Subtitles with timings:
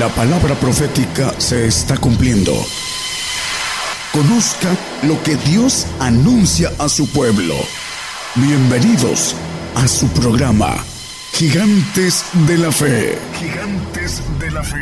[0.00, 2.54] La palabra profética se está cumpliendo.
[4.14, 7.54] Conozca lo que Dios anuncia a su pueblo.
[8.34, 9.36] Bienvenidos
[9.74, 10.82] a su programa,
[11.34, 13.18] Gigantes de la Fe.
[13.38, 14.78] Gigantes de la Fe.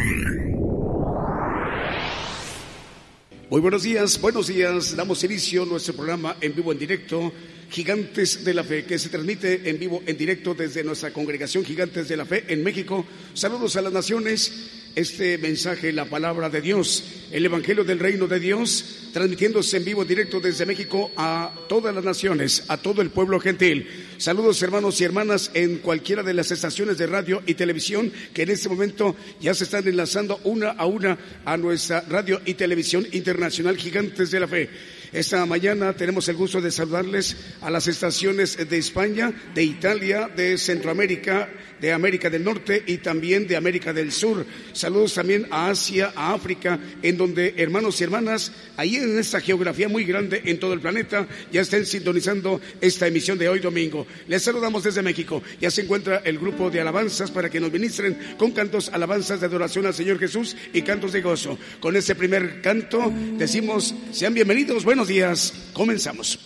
[3.50, 4.94] Muy buenos días, buenos días.
[4.94, 7.32] Damos inicio a nuestro programa en vivo, en directo,
[7.70, 12.06] Gigantes de la Fe, que se transmite en vivo, en directo desde nuestra congregación Gigantes
[12.06, 13.04] de la Fe en México.
[13.34, 18.40] Saludos a las naciones este mensaje, la palabra de Dios, el Evangelio del Reino de
[18.40, 23.40] Dios, transmitiéndose en vivo directo desde México a todas las naciones, a todo el pueblo
[23.40, 23.88] gentil.
[24.18, 28.50] Saludos hermanos y hermanas en cualquiera de las estaciones de radio y televisión que en
[28.50, 33.76] este momento ya se están enlazando una a una a nuestra radio y televisión internacional
[33.76, 34.70] Gigantes de la Fe.
[35.12, 40.58] Esta mañana tenemos el gusto de saludarles a las estaciones de España, de Italia, de
[40.58, 41.48] Centroamérica,
[41.80, 44.44] de América del Norte y también de América del Sur.
[44.72, 49.88] Saludos también a Asia, a África, en donde hermanos y hermanas, ahí en esta geografía
[49.88, 54.06] muy grande en todo el planeta, ya estén sintonizando esta emisión de hoy domingo.
[54.26, 55.42] Les saludamos desde México.
[55.60, 59.46] Ya se encuentra el grupo de alabanzas para que nos ministren con cantos, alabanzas de
[59.46, 61.58] adoración al Señor Jesús y cantos de gozo.
[61.80, 66.38] Con este primer canto decimos, sean bienvenidos, buenos días, comenzamos.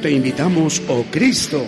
[0.00, 1.64] Te invitamos, oh Cristo.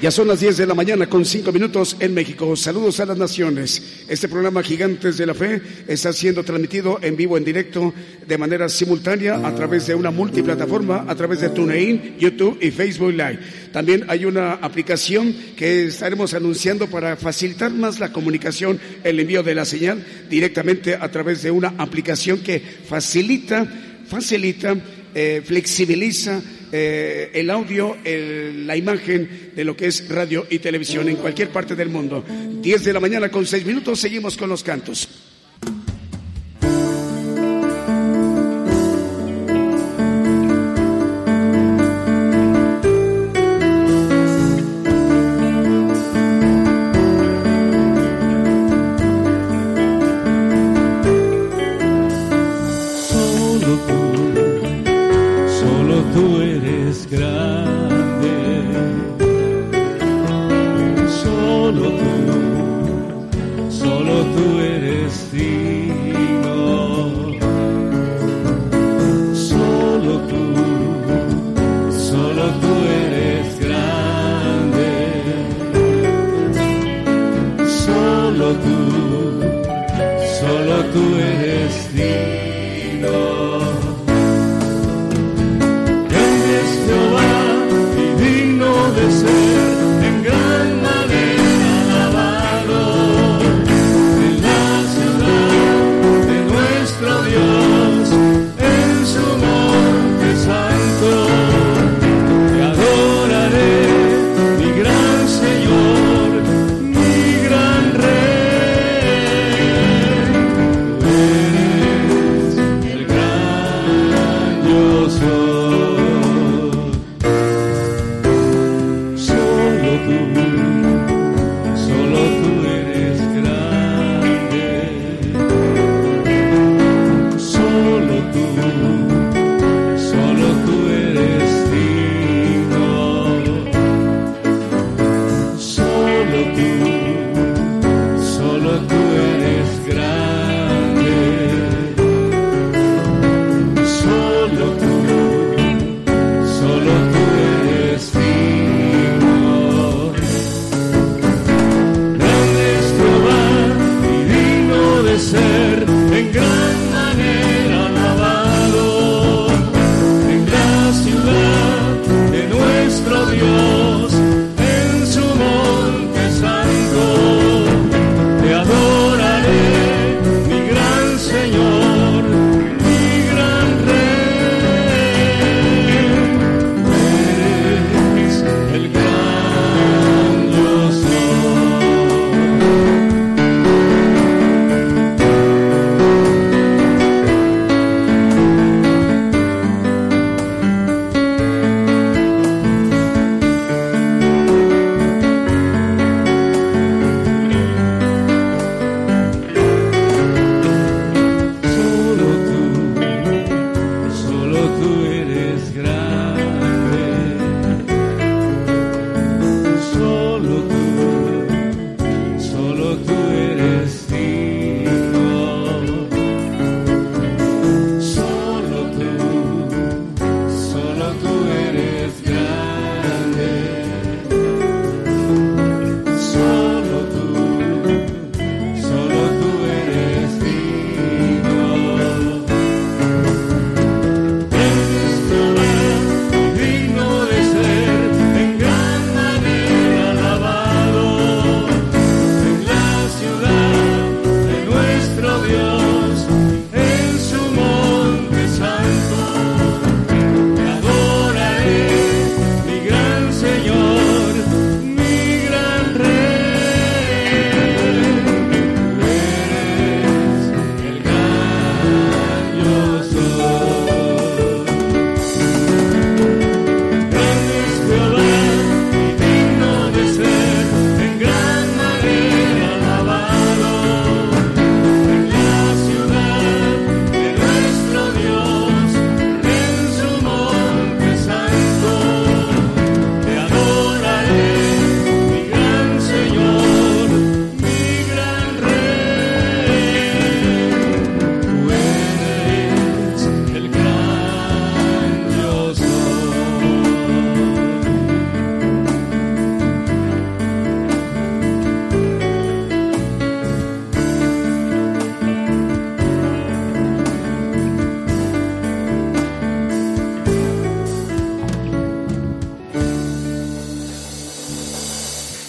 [0.00, 2.54] Ya son las 10 de la mañana con 5 minutos en México.
[2.54, 4.04] Saludos a las naciones.
[4.08, 7.92] Este programa Gigantes de la Fe está siendo transmitido en vivo, en directo,
[8.26, 13.12] de manera simultánea a través de una multiplataforma, a través de TuneIn, YouTube y Facebook
[13.12, 13.40] Live.
[13.72, 19.54] También hay una aplicación que estaremos anunciando para facilitar más la comunicación, el envío de
[19.54, 23.66] la señal directamente a través de una aplicación que facilita,
[24.06, 24.76] facilita,
[25.14, 26.40] eh, flexibiliza
[26.72, 31.74] eh, el audio, la imagen de lo que es radio y televisión en cualquier parte
[31.74, 32.24] del mundo.
[32.60, 35.27] 10 de la mañana con 6 minutos, seguimos con los cantos.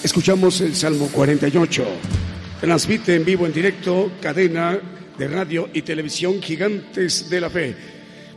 [0.09, 1.85] Escuchamos el Salmo 48.
[2.59, 4.79] Transmite en vivo, en directo, cadena
[5.15, 7.75] de radio y televisión Gigantes de la Fe.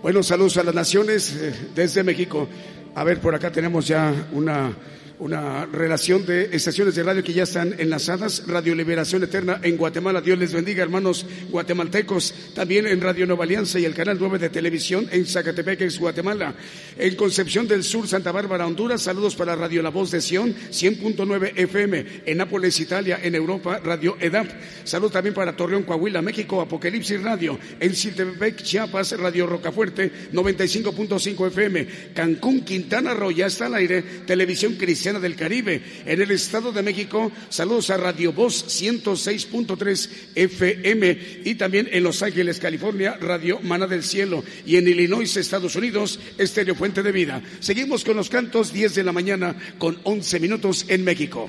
[0.02, 2.46] Buenos saludos a las naciones eh, desde México.
[2.94, 4.76] A ver, por acá tenemos ya una
[5.22, 8.42] una relación de estaciones de radio que ya están enlazadas.
[8.48, 10.20] Radio Liberación Eterna en Guatemala.
[10.20, 12.34] Dios les bendiga, hermanos guatemaltecos.
[12.56, 16.56] También en Radio Nueva Alianza y el canal 9 de televisión en Zacatepec, Guatemala.
[17.02, 19.02] En Concepción del Sur, Santa Bárbara, Honduras.
[19.02, 22.06] Saludos para Radio La Voz de Sion, 100.9 FM.
[22.26, 23.18] En Nápoles, Italia.
[23.20, 24.46] En Europa, Radio EDAP.
[24.84, 26.60] Saludos también para Torreón, Coahuila, México.
[26.60, 27.58] Apocalipsis Radio.
[27.80, 31.86] En Siltepec, Chiapas, Radio Rocafuerte, 95.5 FM.
[32.14, 34.02] Cancún, Quintana Roo, ya está al aire.
[34.26, 35.82] Televisión Cristiana del Caribe.
[36.06, 42.22] En el Estado de México, saludos a Radio Voz 106.3 FM y también en Los
[42.22, 47.42] Ángeles, California, Radio Mana del Cielo y en Illinois, Estados Unidos, Estéreo Fuente de Vida.
[47.60, 51.48] Seguimos con los cantos 10 de la mañana con 11 minutos en México.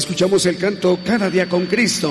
[0.00, 2.10] Escuchamos el canto Cada día con Cristo.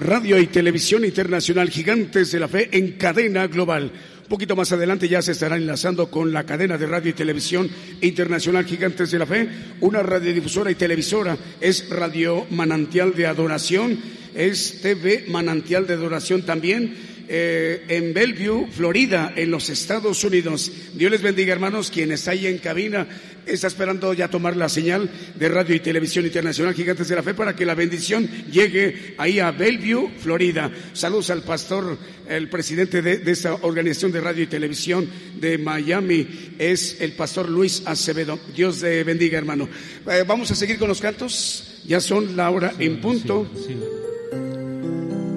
[0.00, 3.92] Radio y Televisión Internacional Gigantes de la Fe en cadena global.
[4.22, 7.70] Un poquito más adelante ya se estará enlazando con la cadena de radio y televisión
[8.00, 9.48] internacional Gigantes de la Fe,
[9.82, 11.38] una radiodifusora y televisora.
[11.60, 13.96] Es Radio Manantial de Adoración,
[14.34, 20.70] es TV Manantial de Adoración también eh, en Bellevue, Florida, en los Estados Unidos.
[20.94, 23.06] Dios les bendiga, hermanos, quien está ahí en cabina,
[23.46, 27.34] está esperando ya tomar la señal de radio y televisión internacional Gigantes de la Fe
[27.34, 30.70] para que la bendición llegue ahí a Bellevue, Florida.
[30.92, 31.98] Saludos al pastor,
[32.28, 35.08] el presidente de, esta organización de radio y televisión
[35.40, 38.38] de Miami, es el pastor Luis Acevedo.
[38.54, 39.68] Dios te bendiga, hermano.
[40.10, 41.82] Eh, vamos a seguir con los cantos.
[41.86, 43.46] Ya son la hora en punto.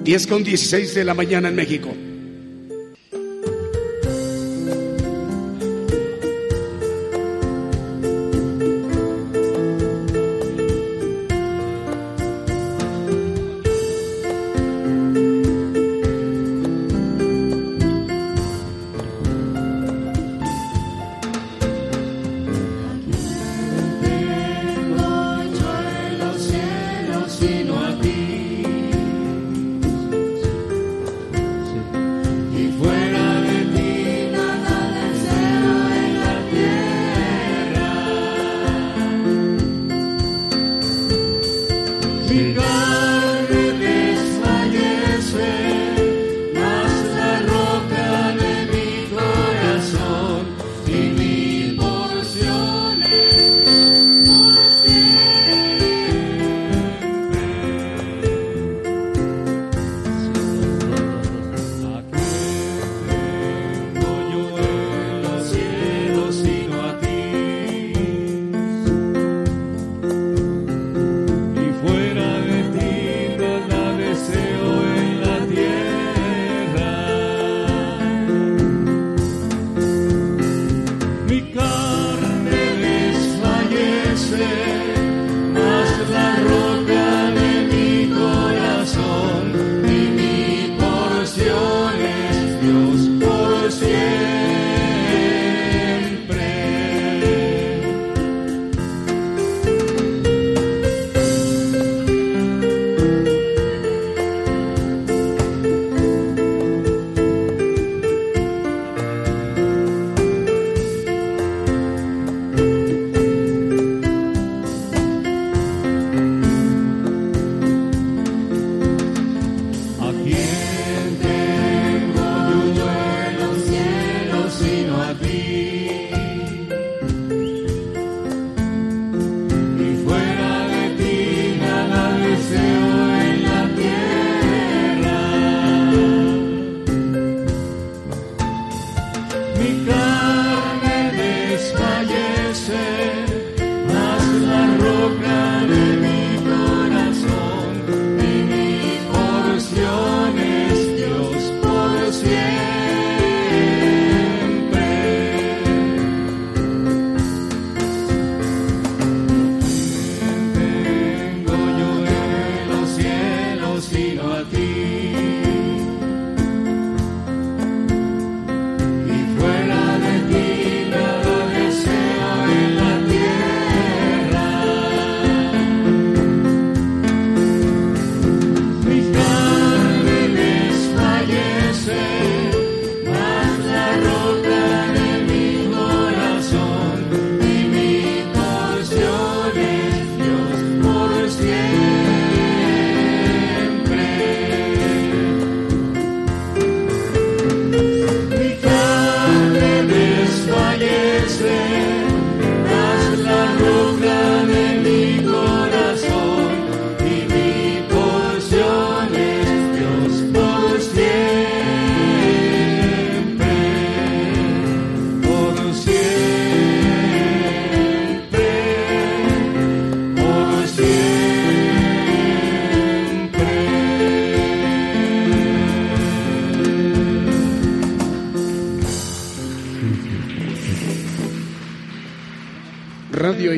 [0.04, 1.94] 10 con 16 de la mañana en México.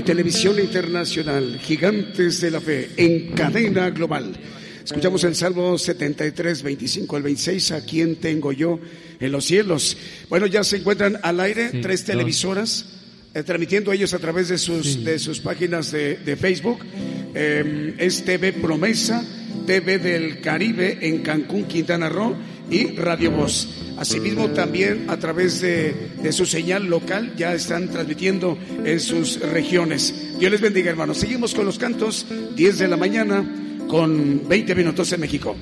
[0.03, 4.33] Televisión Internacional, Gigantes de la Fe, en cadena global.
[4.85, 8.79] Escuchamos el Salmo 73, 25 al 26, ¿a quién tengo yo
[9.21, 9.97] en los cielos?
[10.29, 12.87] Bueno, ya se encuentran al aire tres televisoras,
[13.35, 16.79] eh, transmitiendo ellos a través de sus, de sus páginas de, Facebook.
[17.35, 19.25] Eh, es TV Promesa,
[19.67, 22.37] TV del Caribe en Cancún, Quintana Roo
[22.71, 23.80] y Radio Voz.
[24.01, 30.39] Asimismo, también a través de, su señal local ya están transmitiendo en sus regiones.
[30.39, 31.19] Dios les bendiga, hermanos.
[31.19, 33.45] Seguimos con los cantos, 10 de la mañana,
[33.89, 35.55] con 20 minutos en México.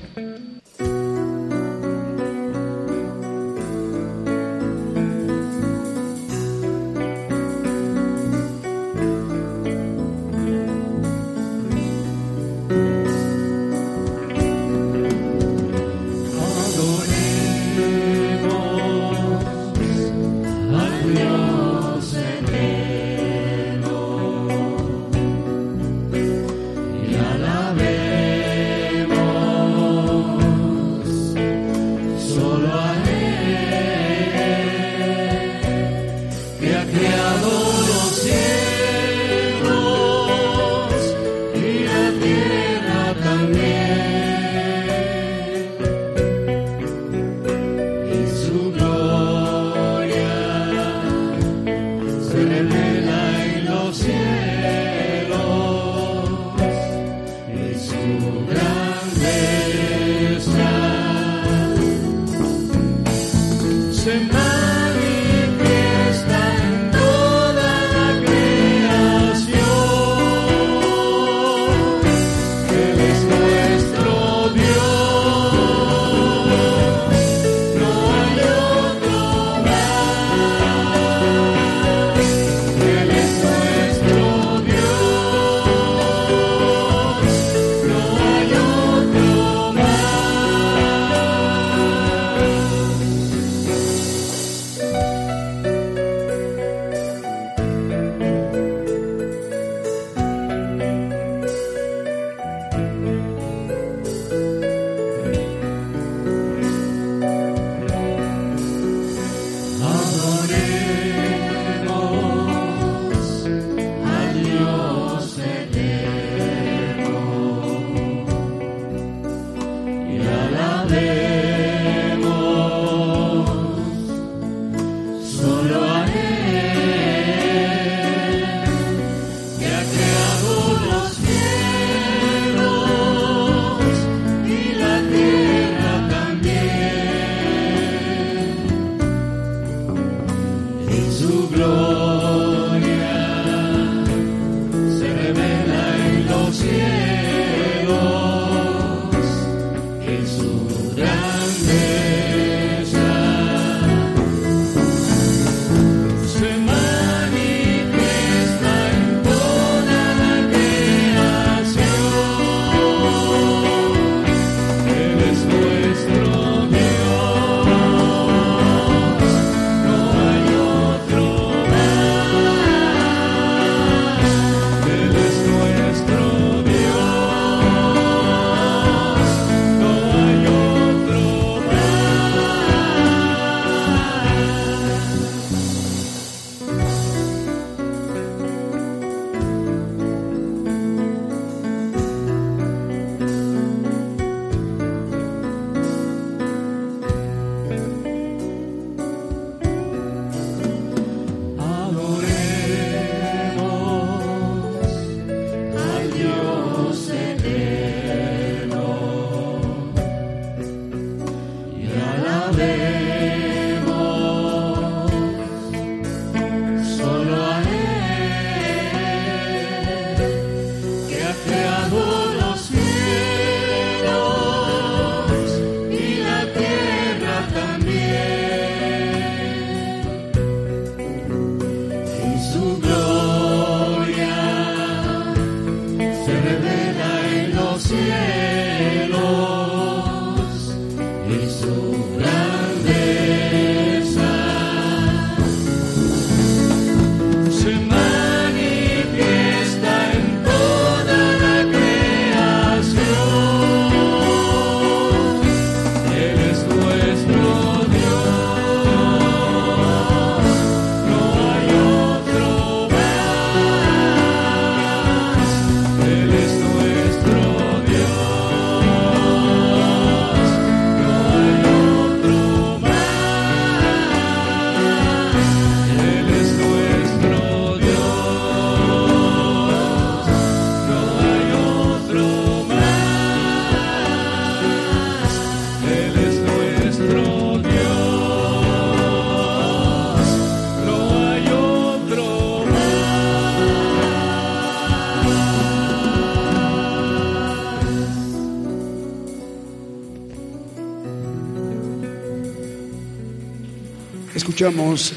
[304.59, 305.13] Escuchamos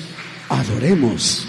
[0.51, 1.49] Adoremos.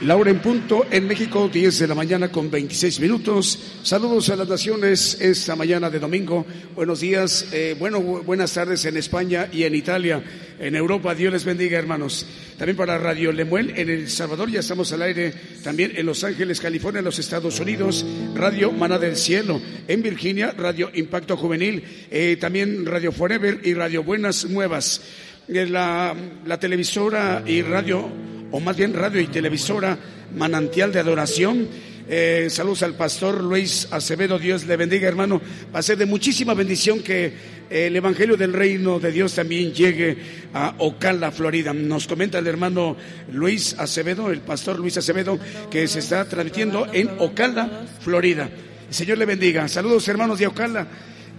[0.00, 3.56] Laura en punto en México, 10 de la mañana con 26 minutos.
[3.84, 6.44] Saludos a las naciones esta mañana de domingo.
[6.74, 10.24] Buenos días, eh, bueno, buenas tardes en España y en Italia,
[10.58, 11.14] en Europa.
[11.14, 12.26] Dios les bendiga, hermanos.
[12.58, 15.32] También para Radio Lemuel en El Salvador, ya estamos al aire.
[15.62, 18.04] También en Los Ángeles, California, en los Estados Unidos.
[18.34, 19.62] Radio Maná del Cielo.
[19.86, 21.84] En Virginia, Radio Impacto Juvenil.
[22.10, 25.00] Eh, también Radio Forever y Radio Buenas Nuevas
[25.48, 26.14] la,
[26.46, 28.08] la televisora y radio,
[28.50, 29.98] o más bien radio y televisora
[30.36, 31.68] Manantial de Adoración.
[32.08, 35.40] Eh, saludos al pastor Luis Acevedo, Dios le bendiga hermano.
[35.74, 37.26] Va a ser de muchísima bendición que
[37.70, 40.16] eh, el Evangelio del Reino de Dios también llegue
[40.52, 41.72] a Ocala, Florida.
[41.72, 42.96] Nos comenta el hermano
[43.32, 45.38] Luis Acevedo, el pastor Luis Acevedo,
[45.70, 48.50] que se está transmitiendo en Ocala, Florida.
[48.88, 49.68] El Señor le bendiga.
[49.68, 50.88] Saludos hermanos de Ocala.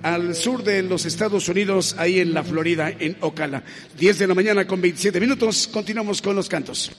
[0.04, 3.64] Al sur de los Estados Unidos, ahí en la Florida, en Ocala.
[3.98, 5.68] 10 de la mañana con 27 minutos.
[5.72, 6.92] Continuamos con los cantos.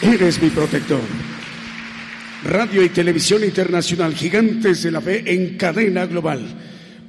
[0.00, 1.02] Eres mi protector.
[2.44, 6.46] Radio y Televisión Internacional, gigantes de la fe en cadena global.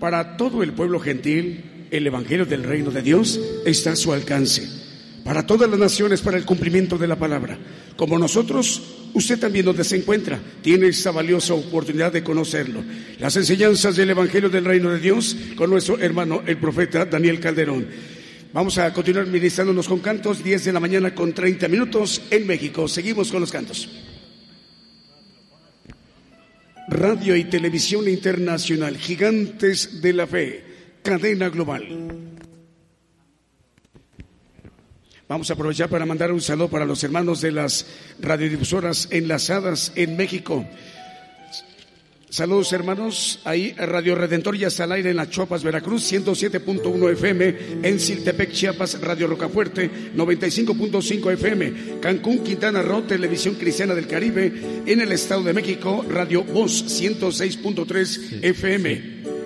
[0.02, 4.68] Para todo el pueblo gentil, el Evangelio del Reino de Dios está a su alcance.
[5.24, 7.58] Para todas las naciones, para el cumplimiento de la palabra.
[7.96, 8.82] Como nosotros,
[9.14, 12.84] usted también donde se encuentra, tiene esta valiosa oportunidad de conocerlo.
[13.20, 17.86] Las enseñanzas del Evangelio del Reino de Dios con nuestro hermano, el profeta Daniel Calderón.
[18.52, 22.88] Vamos a continuar ministrándonos con cantos, 10 de la mañana con 30 minutos en México.
[22.88, 23.88] Seguimos con los cantos.
[26.88, 30.64] Radio y Televisión Internacional, Gigantes de la Fe,
[31.04, 31.86] cadena global.
[35.28, 37.86] Vamos a aprovechar para mandar un saludo para los hermanos de las
[38.20, 40.66] radiodifusoras enlazadas en México.
[42.30, 47.56] Saludos hermanos, ahí Radio Redentor ya está al aire en las Chopas, Veracruz, 107.1 FM,
[47.82, 55.02] en Siltepec, Chiapas, Radio Rocafuerte, 95.5 FM, Cancún, Quintana Roo, Televisión Cristiana del Caribe, en
[55.02, 59.39] el Estado de México, Radio Voz, 106.3 FM.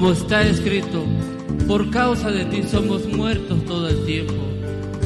[0.00, 1.04] Como está escrito,
[1.68, 4.32] por causa de ti somos muertos todo el tiempo,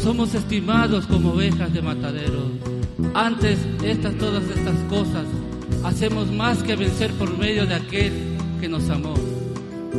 [0.01, 2.53] somos estimados como ovejas de matadero.
[3.13, 5.25] Antes estas todas estas cosas
[5.83, 8.13] hacemos más que vencer por medio de aquel
[8.61, 9.15] que nos amó.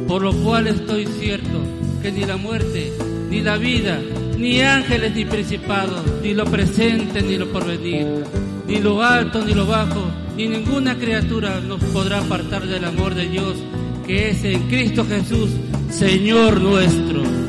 [0.08, 1.60] Por lo cual estoy cierto
[2.02, 2.94] que ni la muerte,
[3.30, 4.00] ni la vida,
[4.38, 8.24] ni ángeles ni principados, ni lo presente ni lo porvenir,
[8.66, 10.06] ni lo alto ni lo bajo,
[10.38, 13.58] ni ninguna criatura nos podrá apartar del amor de Dios
[14.06, 15.50] que es en Cristo Jesús,
[15.90, 17.45] Señor nuestro.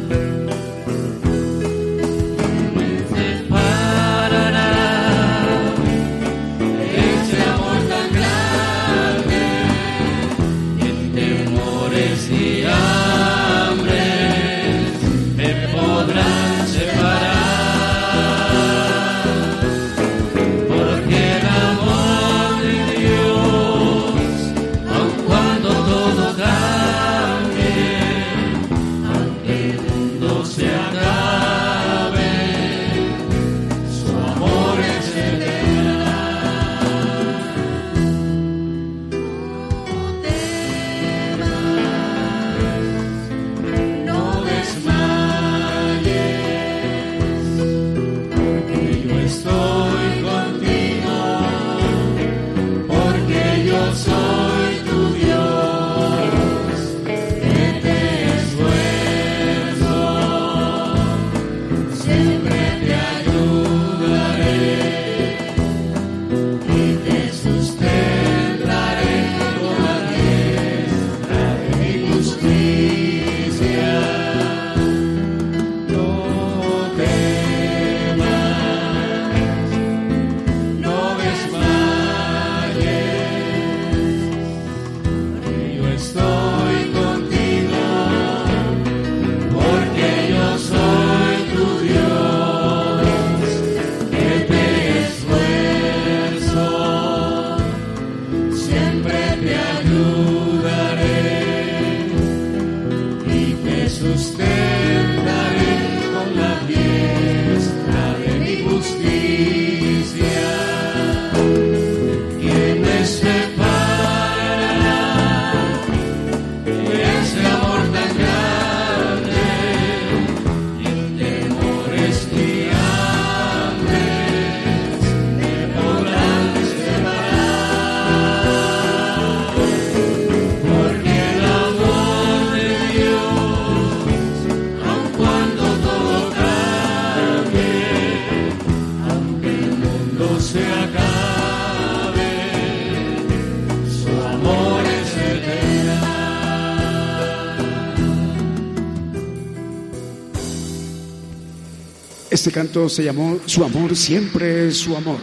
[152.46, 155.18] Este canto se llamó Su amor siempre es su amor.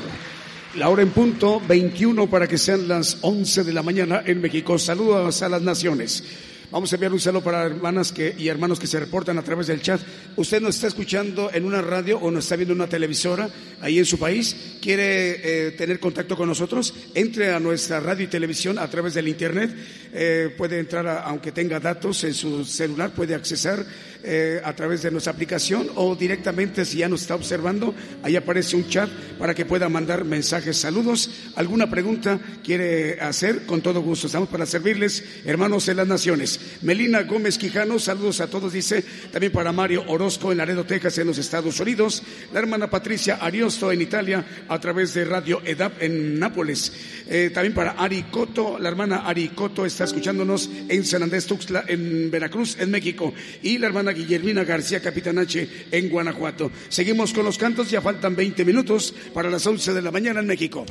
[0.76, 4.78] La hora en punto 21 para que sean las 11 de la mañana en México.
[4.78, 6.21] Saludos a las naciones.
[6.69, 9.67] Vamos a enviar un saludo para hermanas que, y hermanos que se reportan a través
[9.67, 10.01] del chat.
[10.36, 13.47] Usted nos está escuchando en una radio o nos está viendo en una televisora
[13.80, 14.55] ahí en su país.
[14.82, 16.93] ¿Quiere eh, tener contacto con nosotros?
[17.13, 19.74] Entre a nuestra radio y televisión a través del Internet.
[20.16, 23.84] Eh, puede entrar, aunque tenga datos en su celular, puede accesar
[24.26, 28.76] eh, a través de nuestra aplicación o directamente si ya nos está observando, ahí aparece
[28.76, 29.09] un chat
[29.39, 34.28] para que pueda mandar mensajes, saludos, alguna pregunta quiere hacer, con todo gusto.
[34.28, 36.59] Estamos para servirles, hermanos en las naciones.
[36.84, 41.28] Melina Gómez Quijano, saludos a todos, dice, también para Mario Orozco en Laredo, Texas, en
[41.28, 46.39] los Estados Unidos, la hermana Patricia Ariosto en Italia, a través de Radio EDAP en
[46.39, 46.93] Nápoles.
[47.28, 51.85] Eh, también para Ari Coto, la hermana Ari Coto está escuchándonos en San Andrés Tuxtla,
[51.87, 53.33] en Veracruz, en México.
[53.61, 56.71] Y la hermana Guillermina García Capitanache en Guanajuato.
[56.89, 60.47] Seguimos con los cantos, ya faltan 20 minutos para las 11 de la mañana en
[60.47, 60.85] México.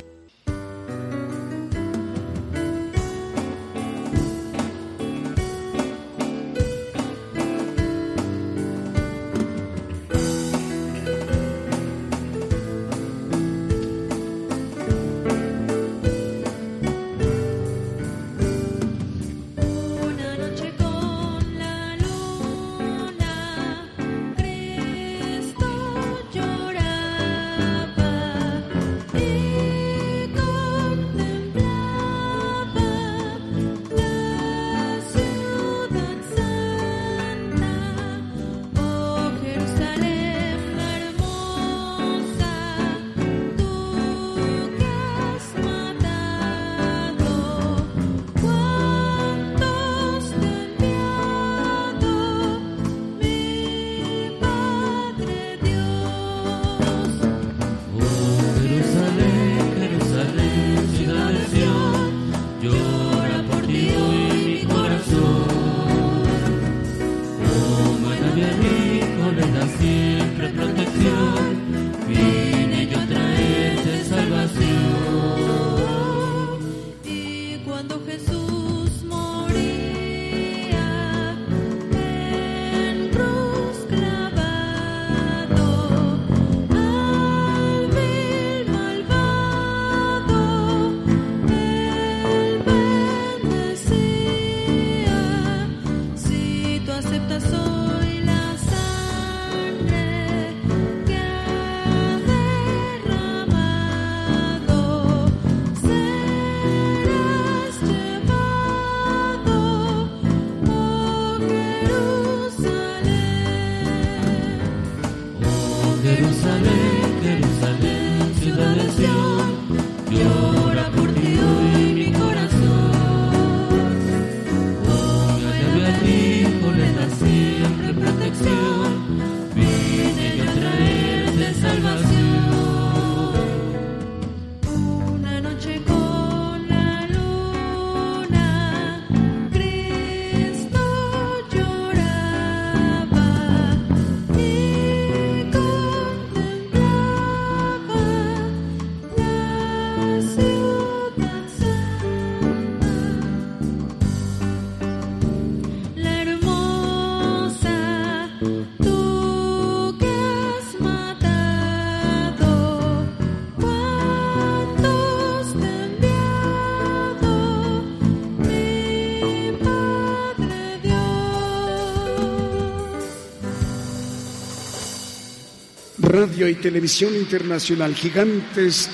[176.13, 178.87] Radio y Televisión Internacional, Gigantes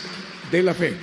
[0.49, 0.93] de la Fe.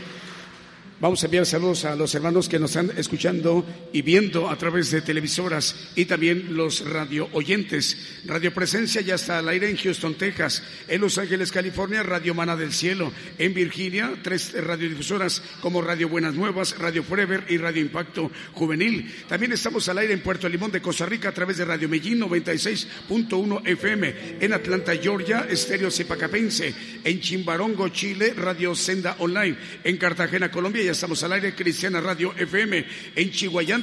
[0.99, 3.63] Vamos a enviar saludos a los hermanos que nos están escuchando
[3.93, 8.21] y viendo a través de televisoras y también los radio oyentes.
[8.25, 12.57] Radio Presencia ya está al aire en Houston, Texas, en Los Ángeles, California, Radio Mana
[12.57, 18.31] del Cielo, en Virginia, tres radiodifusoras como Radio Buenas Nuevas, Radio Forever y Radio Impacto
[18.53, 19.13] Juvenil.
[19.29, 22.21] También estamos al aire en Puerto Limón de Costa Rica a través de Radio Medellín
[22.21, 26.75] 96.1 FM, en Atlanta, Georgia, Estéreo Zipacapense,
[27.05, 32.35] en Chimbarongo, Chile, Radio Senda Online, en Cartagena, Colombia ya estamos al aire, Cristiana Radio
[32.37, 32.85] FM,
[33.15, 33.31] en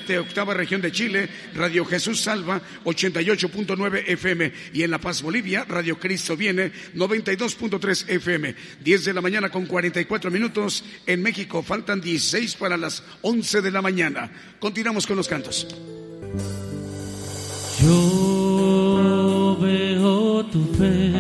[0.04, 5.66] Chihuayante, octava región de Chile, Radio Jesús Salva, 88.9 FM, y en La Paz, Bolivia,
[5.68, 12.02] Radio Cristo Viene, 92.3 FM, 10 de la mañana con 44 minutos, en México faltan
[12.02, 14.32] 16 para las 11 de la mañana.
[14.60, 15.68] Continuamos con los cantos.
[17.82, 21.12] Yo veo tu fe,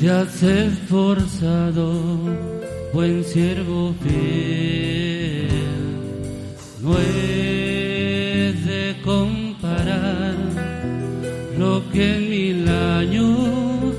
[0.00, 1.94] te has esforzado
[2.92, 5.48] buen siervo fiel,
[6.80, 6.94] no
[9.14, 10.34] comparar
[11.58, 13.94] lo que en mil años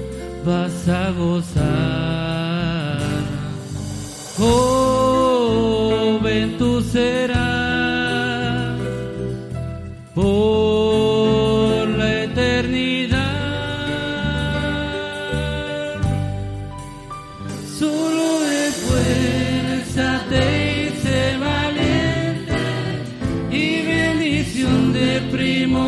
[0.45, 2.99] vas a gozar.
[4.37, 5.27] Joven
[6.57, 7.55] tú serás.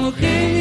[0.07, 0.56] mujer.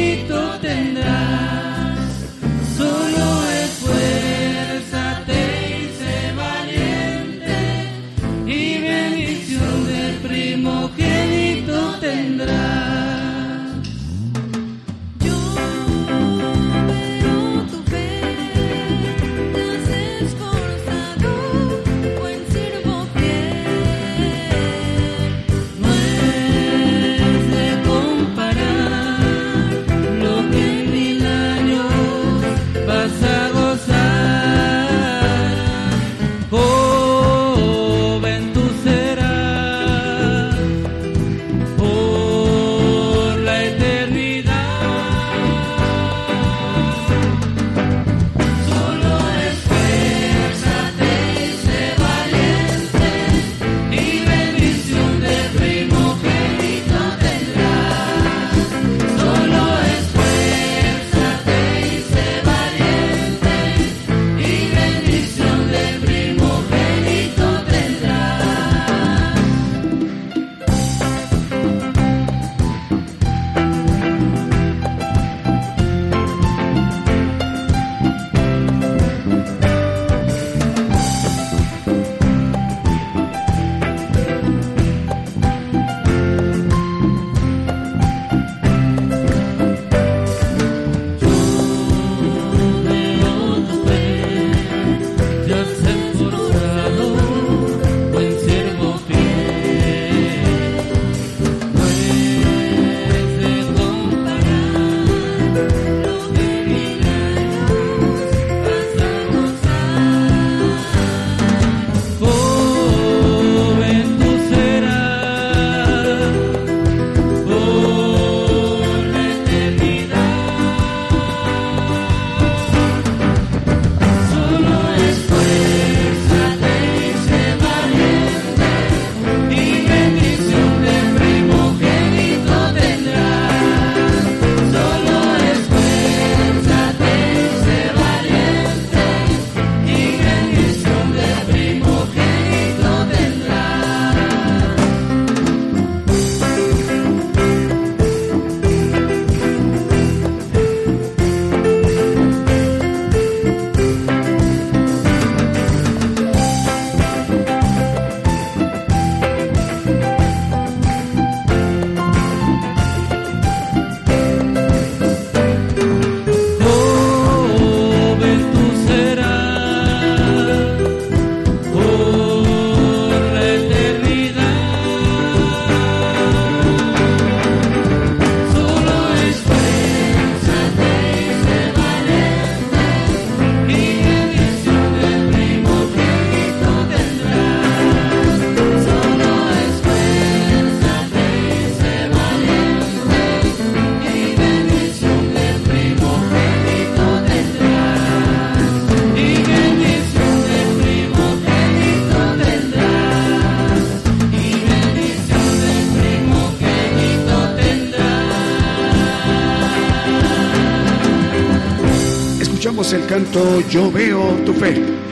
[212.93, 215.07] El canto Yo veo tu fe.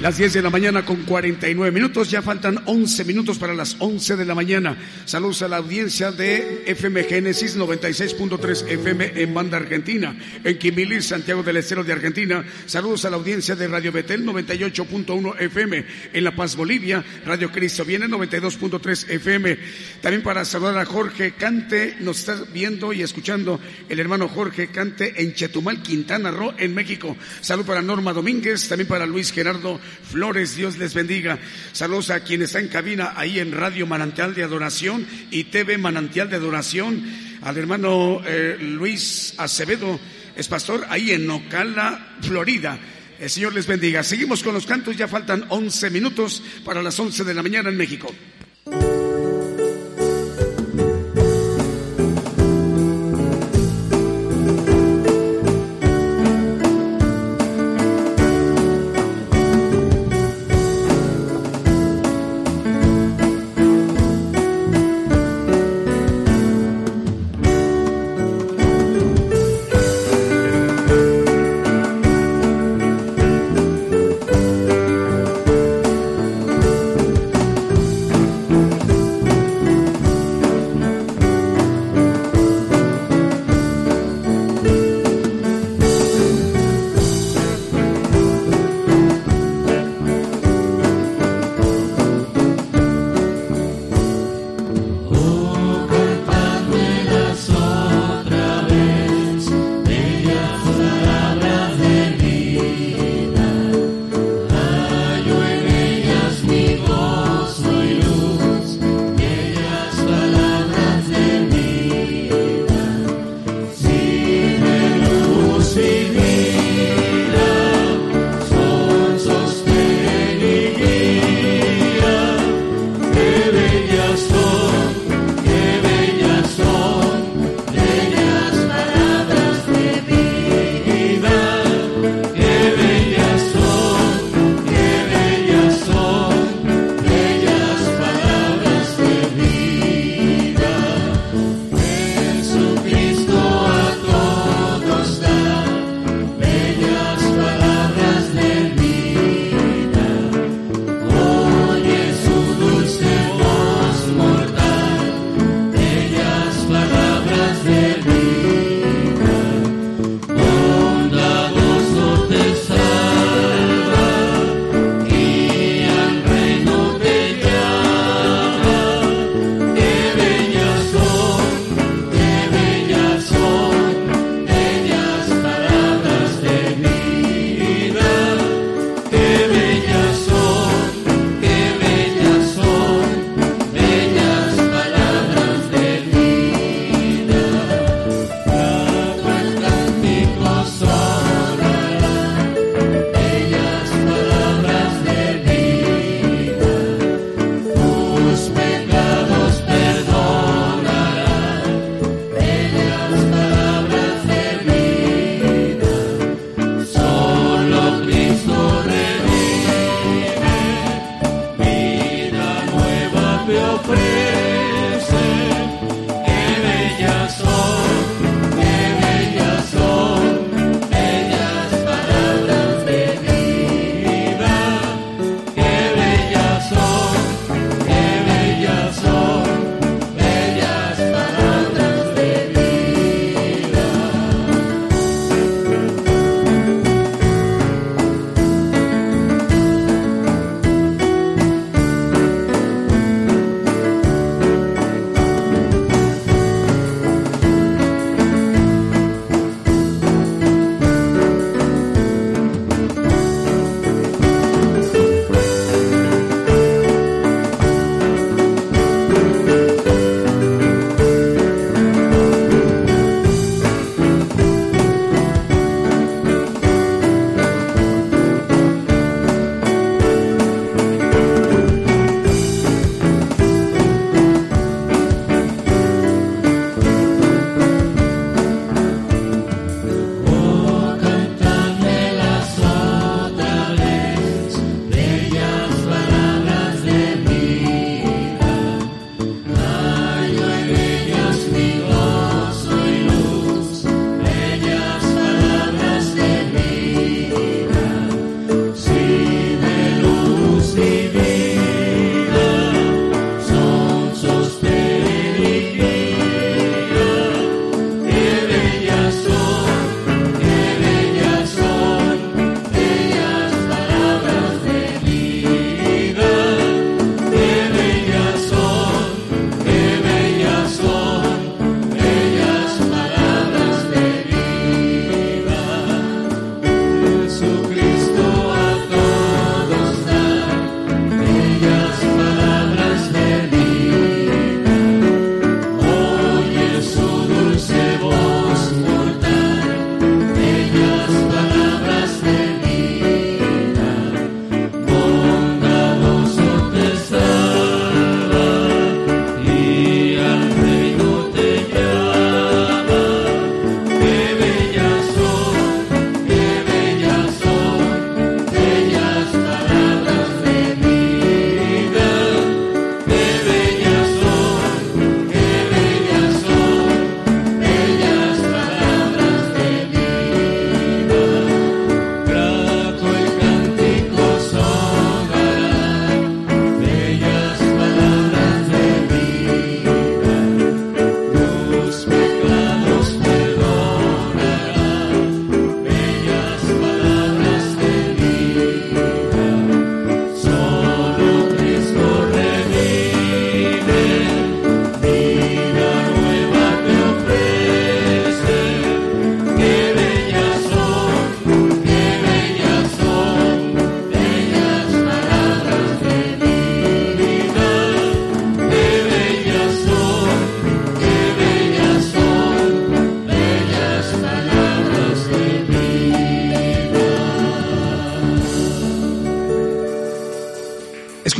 [0.00, 4.14] Las 10 de la mañana con 49 minutos, ya faltan 11 minutos para las 11
[4.14, 4.76] de la mañana.
[5.04, 11.42] Saludos a la audiencia de FM Génesis 96.3 FM en Banda Argentina, en Quimilis, Santiago
[11.42, 12.44] del Estero de Argentina.
[12.66, 17.04] Saludos a la audiencia de Radio Betel 98.1 FM en La Paz, Bolivia.
[17.26, 19.58] Radio Cristo viene 92.3 FM.
[20.00, 25.20] También para saludar a Jorge Cante, nos está viendo y escuchando el hermano Jorge Cante
[25.20, 27.16] en Chetumal, Quintana Roo, en México.
[27.40, 31.38] Salud para Norma Domínguez, también para Luis Gerardo Flores, Dios les bendiga.
[31.72, 36.30] Saludos a quien está en cabina ahí en Radio Manantial de Adoración y TV Manantial
[36.30, 37.02] de Adoración.
[37.42, 39.98] Al hermano eh, Luis Acevedo,
[40.36, 42.78] es pastor ahí en Ocala, Florida.
[43.18, 44.04] El Señor les bendiga.
[44.04, 47.76] Seguimos con los cantos, ya faltan 11 minutos para las 11 de la mañana en
[47.76, 48.14] México.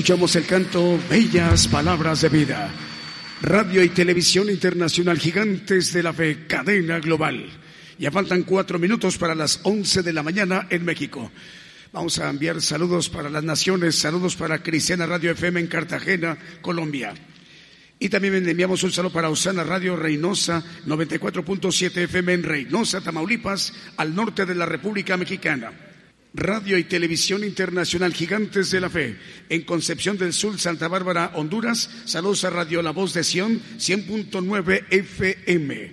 [0.08, 2.70] Escuchamos el canto Bellas Palabras de Vida.
[3.42, 7.44] Radio y Televisión Internacional Gigantes de la Fe, cadena global.
[7.98, 11.30] Ya faltan cuatro minutos para las once de la mañana en México.
[11.92, 17.12] Vamos a enviar saludos para las naciones, saludos para Cristiana Radio FM en Cartagena, Colombia.
[17.98, 24.14] Y también enviamos un saludo para Osana Radio Reynosa, 94.7 FM en Reynosa, Tamaulipas, al
[24.14, 25.87] norte de la República Mexicana.
[26.38, 29.16] Radio y Televisión Internacional Gigantes de la Fe,
[29.48, 31.90] en Concepción del Sur, Santa Bárbara, Honduras.
[32.04, 35.92] Saludos a Radio La Voz de Sion, 100.9 FM.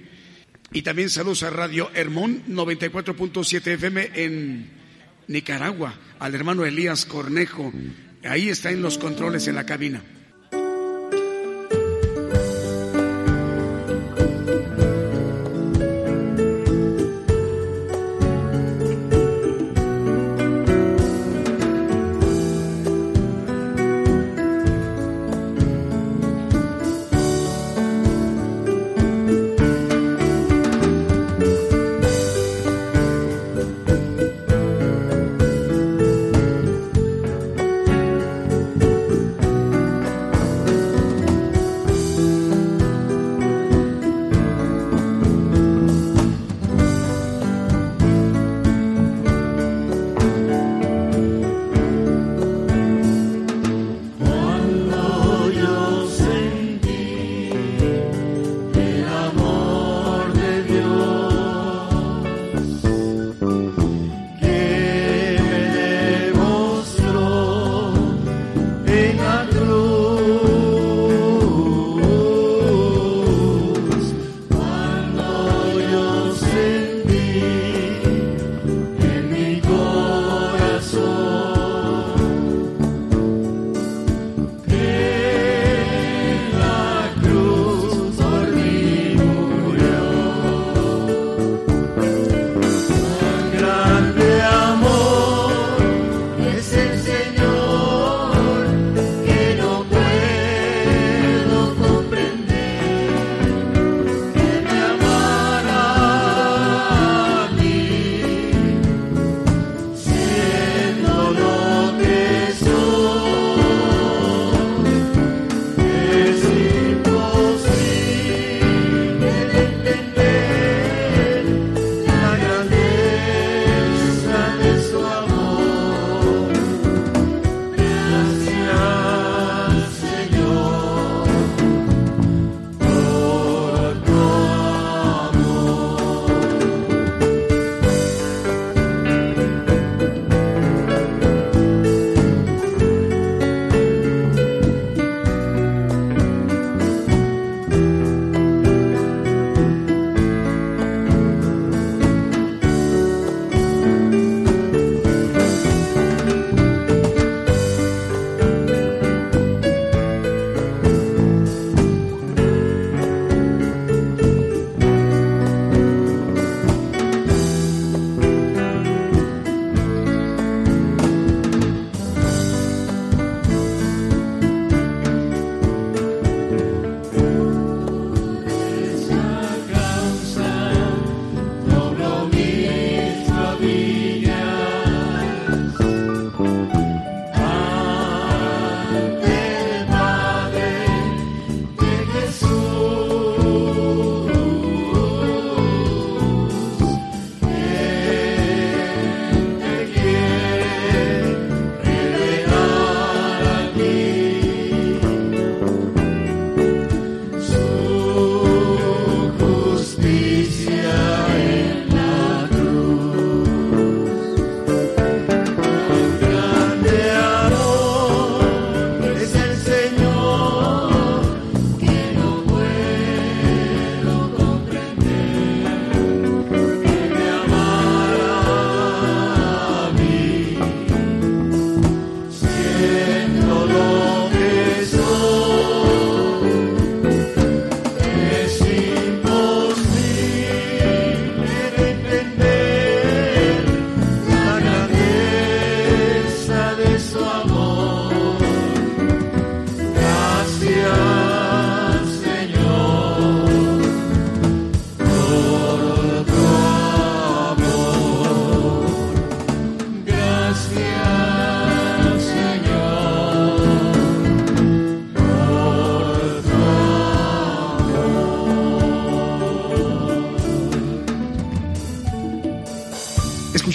[0.71, 4.69] Y también saludos a Radio Hermón, 94.7 FM en
[5.27, 7.73] Nicaragua, al hermano Elías Cornejo.
[8.23, 10.03] Ahí está en los controles en la cabina.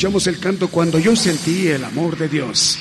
[0.01, 2.79] Escuchamos el canto Cuando yo sentí el amor de Dios.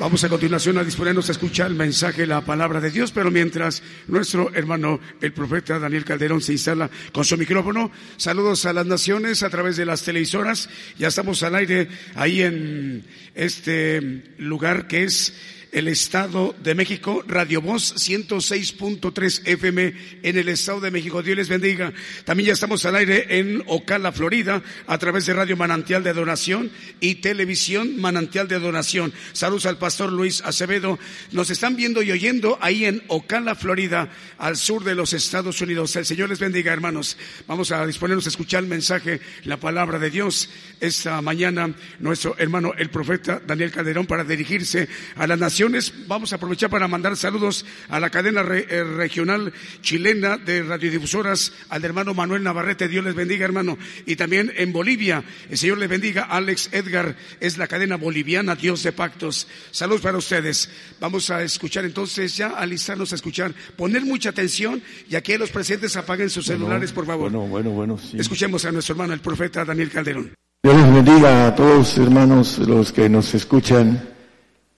[0.00, 3.80] Vamos a continuación a disponernos a escuchar el mensaje, la palabra de Dios, pero mientras
[4.08, 9.44] nuestro hermano, el profeta Daniel Calderón, se instala con su micrófono, saludos a las naciones
[9.44, 10.68] a través de las televisoras.
[10.98, 11.86] Ya estamos al aire
[12.16, 13.04] ahí en
[13.36, 14.00] este
[14.38, 15.34] lugar que es
[15.72, 21.22] el Estado de México, Radio Voz 106.3 FM en el Estado de México.
[21.22, 21.92] Dios les bendiga.
[22.24, 26.70] También ya estamos al aire en Ocala, Florida, a través de Radio Manantial de Donación
[27.00, 29.14] y Televisión Manantial de Donación.
[29.32, 30.98] Saludos al pastor Luis Acevedo.
[31.32, 35.96] Nos están viendo y oyendo ahí en Ocala, Florida, al sur de los Estados Unidos.
[35.96, 37.16] El Señor les bendiga, hermanos.
[37.46, 40.50] Vamos a disponernos a escuchar el mensaje, la palabra de Dios.
[40.80, 45.61] Esta mañana, nuestro hermano, el profeta Daniel Calderón, para dirigirse a la nación
[46.08, 51.84] Vamos a aprovechar para mandar saludos a la cadena eh, regional chilena de radiodifusoras, al
[51.84, 53.78] hermano Manuel Navarrete, Dios les bendiga, hermano.
[54.04, 58.82] Y también en Bolivia, el Señor les bendiga, Alex Edgar, es la cadena boliviana, Dios
[58.82, 59.46] de pactos.
[59.70, 60.68] Saludos para ustedes.
[60.98, 65.96] Vamos a escuchar entonces, ya alistarnos a escuchar, poner mucha atención y aquí los presentes
[65.96, 67.30] apaguen sus celulares, por favor.
[67.30, 67.98] Bueno, bueno, bueno.
[68.14, 70.34] Escuchemos a nuestro hermano, el profeta Daniel Calderón.
[70.64, 74.11] Dios les bendiga a todos, hermanos, los que nos escuchan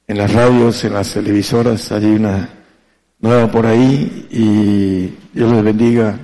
[0.07, 2.49] en las radios, en las televisoras, hay una
[3.21, 6.19] nueva por ahí y Dios les bendiga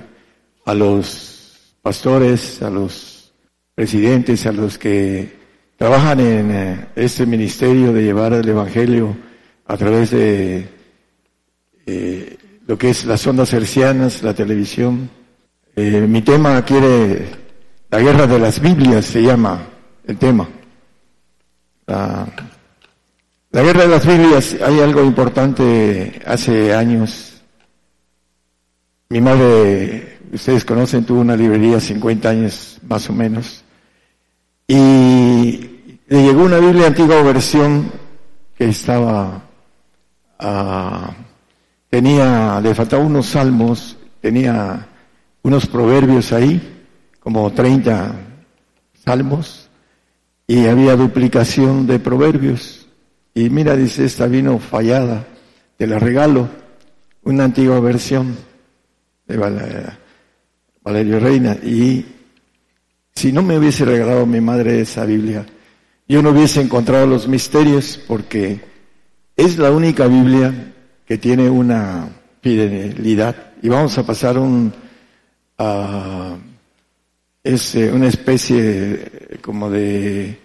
[0.65, 3.33] a los pastores, a los
[3.73, 5.39] presidentes, a los que
[5.77, 9.17] trabajan en eh, este ministerio de llevar el Evangelio
[9.65, 10.69] a través de
[11.87, 15.09] eh, lo que es las ondas hercianas, la televisión.
[15.75, 17.29] Eh, mi tema quiere,
[17.89, 19.67] la guerra de las Biblias se llama
[20.05, 20.47] el tema.
[21.87, 22.27] La,
[23.51, 27.41] la guerra de las Biblias, hay algo importante hace años.
[29.09, 33.63] Mi madre, ustedes conocen, tuvo una librería 50 años más o menos.
[34.67, 37.91] Y le llegó una Biblia antigua versión
[38.57, 39.43] que estaba,
[40.39, 41.11] ah,
[41.89, 44.87] tenía, le faltaban unos salmos, tenía
[45.41, 46.85] unos proverbios ahí,
[47.19, 48.15] como 30
[49.03, 49.69] salmos,
[50.47, 52.80] y había duplicación de proverbios.
[53.33, 55.25] Y mira, dice, esta vino fallada,
[55.77, 56.49] te la regalo,
[57.23, 58.35] una antigua versión
[59.25, 59.37] de
[60.83, 61.53] Valerio Reina.
[61.63, 62.05] Y
[63.13, 65.45] si no me hubiese regalado mi madre esa Biblia,
[66.07, 68.59] yo no hubiese encontrado los misterios porque
[69.35, 70.73] es la única Biblia
[71.05, 72.09] que tiene una
[72.41, 73.53] fidelidad.
[73.61, 74.73] Y vamos a pasar un,
[77.43, 80.37] es una especie como de,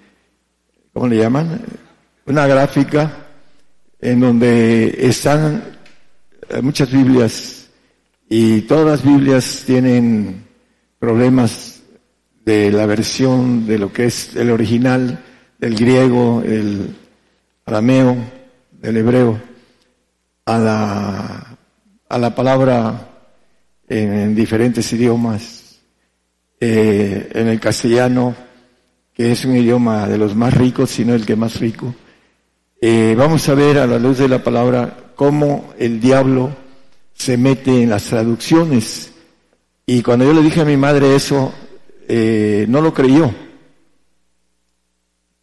[0.92, 1.60] ¿cómo le llaman?
[2.26, 3.10] Una gráfica
[4.00, 5.62] en donde están
[6.48, 7.68] eh, muchas Biblias
[8.28, 10.44] y todas las Biblias tienen
[10.98, 11.82] problemas
[12.44, 15.22] de la versión de lo que es el original,
[15.58, 16.94] del griego, el
[17.64, 18.16] arameo,
[18.72, 19.40] del hebreo,
[20.44, 21.58] a la,
[22.08, 23.08] a la palabra
[23.88, 25.80] en, diferentes idiomas,
[26.58, 28.34] eh, en el castellano,
[29.12, 31.94] que es un idioma de los más ricos, sino el que más rico,
[32.80, 36.54] eh, vamos a ver a la luz de la palabra cómo el diablo
[37.14, 39.12] se mete en las traducciones.
[39.86, 41.54] Y cuando yo le dije a mi madre eso,
[42.06, 43.34] eh, no lo creyó.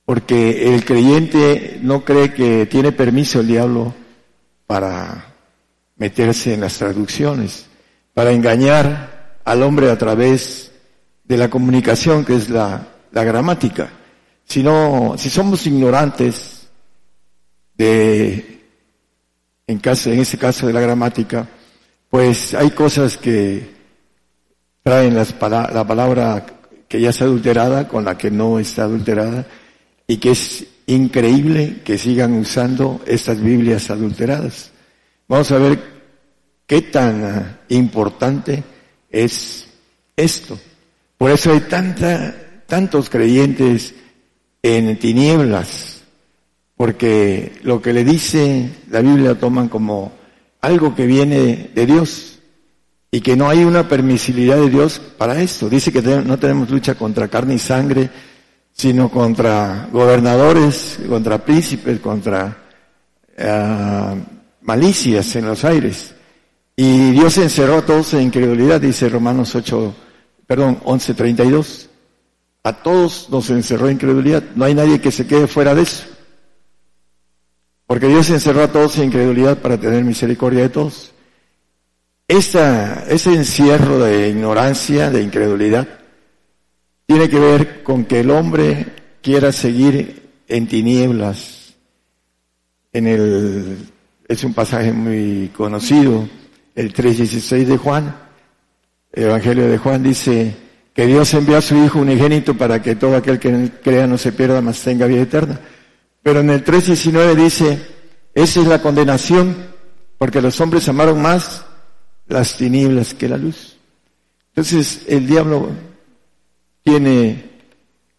[0.06, 3.94] Porque el creyente no cree que tiene permiso el diablo
[4.68, 5.34] para
[5.96, 7.66] meterse en las traducciones,
[8.14, 10.72] para engañar al hombre a través
[11.24, 13.90] de la comunicación que es la, la gramática.
[14.46, 16.53] Si no, si somos ignorantes,
[17.78, 18.62] de,
[19.68, 21.48] en, caso, en ese caso de la gramática,
[22.10, 23.74] pues hay cosas que
[24.84, 26.46] traen las, la palabra
[26.88, 29.48] que ya está adulterada con la que no está adulterada
[30.06, 34.72] y que es increíble que sigan usando estas Biblias adulteradas.
[35.28, 35.80] Vamos a ver
[36.68, 38.64] qué tan importante
[39.10, 39.68] es
[40.16, 40.60] esto.
[41.18, 42.36] Por eso hay tanta,
[42.68, 43.94] tantos creyentes
[44.62, 45.93] en tinieblas,
[46.84, 50.12] porque lo que le dice la Biblia lo toman como
[50.60, 52.40] algo que viene de Dios
[53.10, 55.70] y que no hay una permisibilidad de Dios para esto.
[55.70, 58.10] Dice que no tenemos lucha contra carne y sangre,
[58.74, 62.58] sino contra gobernadores, contra príncipes, contra
[63.38, 64.18] uh,
[64.60, 66.14] malicias en los aires.
[66.76, 69.96] Y Dios encerró a todos en incredulidad, dice Romanos 8,
[70.46, 71.88] perdón, 11.32.
[72.66, 74.44] A todos nos encerró en incredulidad.
[74.54, 76.13] No hay nadie que se quede fuera de eso.
[77.88, 81.14] Porque Dios encerró a todos en incredulidad para tener misericordia de todos.
[82.28, 85.88] ese encierro de ignorancia, de incredulidad,
[87.06, 88.86] tiene que ver con que el hombre
[89.22, 91.76] quiera seguir en tinieblas,
[92.92, 93.78] en el,
[94.28, 96.28] es un pasaje muy conocido,
[96.76, 98.16] el 3.16 de Juan,
[99.12, 100.56] el Evangelio de Juan dice
[100.94, 104.32] que Dios envió a su Hijo unigénito para que todo aquel que crea no se
[104.32, 105.60] pierda, mas tenga vida eterna.
[106.24, 107.86] Pero en el 3.19 dice,
[108.34, 109.56] esa es la condenación,
[110.18, 111.66] porque los hombres amaron más
[112.28, 113.78] las tinieblas que la luz.
[114.48, 115.70] Entonces el diablo
[116.82, 117.52] tiene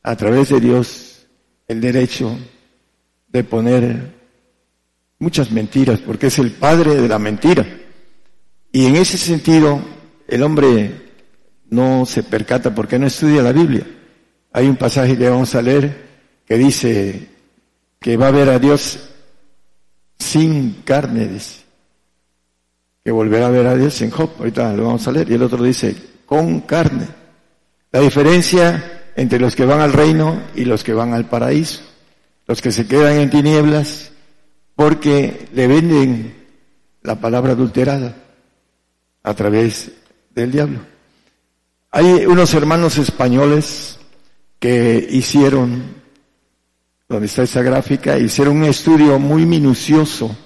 [0.03, 1.27] a través de Dios
[1.67, 2.37] el derecho
[3.29, 4.15] de poner
[5.19, 7.67] muchas mentiras, porque es el padre de la mentira.
[8.71, 9.81] Y en ese sentido,
[10.29, 10.91] el hombre
[11.71, 13.87] no se percata porque no estudia la Biblia.
[14.53, 16.05] Hay un pasaje que vamos a leer
[16.47, 17.34] que dice
[18.05, 18.99] que va a ver a Dios
[20.19, 21.41] sin carne,
[23.03, 24.29] Que volverá a ver a Dios en Job.
[24.39, 25.31] Ahorita lo vamos a leer.
[25.31, 25.97] Y el otro dice,
[26.27, 27.09] con carne.
[27.93, 31.81] La diferencia entre los que van al reino y los que van al paraíso.
[32.47, 34.13] Los que se quedan en tinieblas
[34.75, 36.35] porque le venden
[37.01, 38.15] la palabra adulterada
[39.23, 39.93] a través
[40.35, 40.81] del diablo.
[41.91, 43.99] Hay unos hermanos españoles
[44.59, 46.04] que hicieron,
[47.15, 50.37] donde está esa gráfica, hicieron un estudio muy minucioso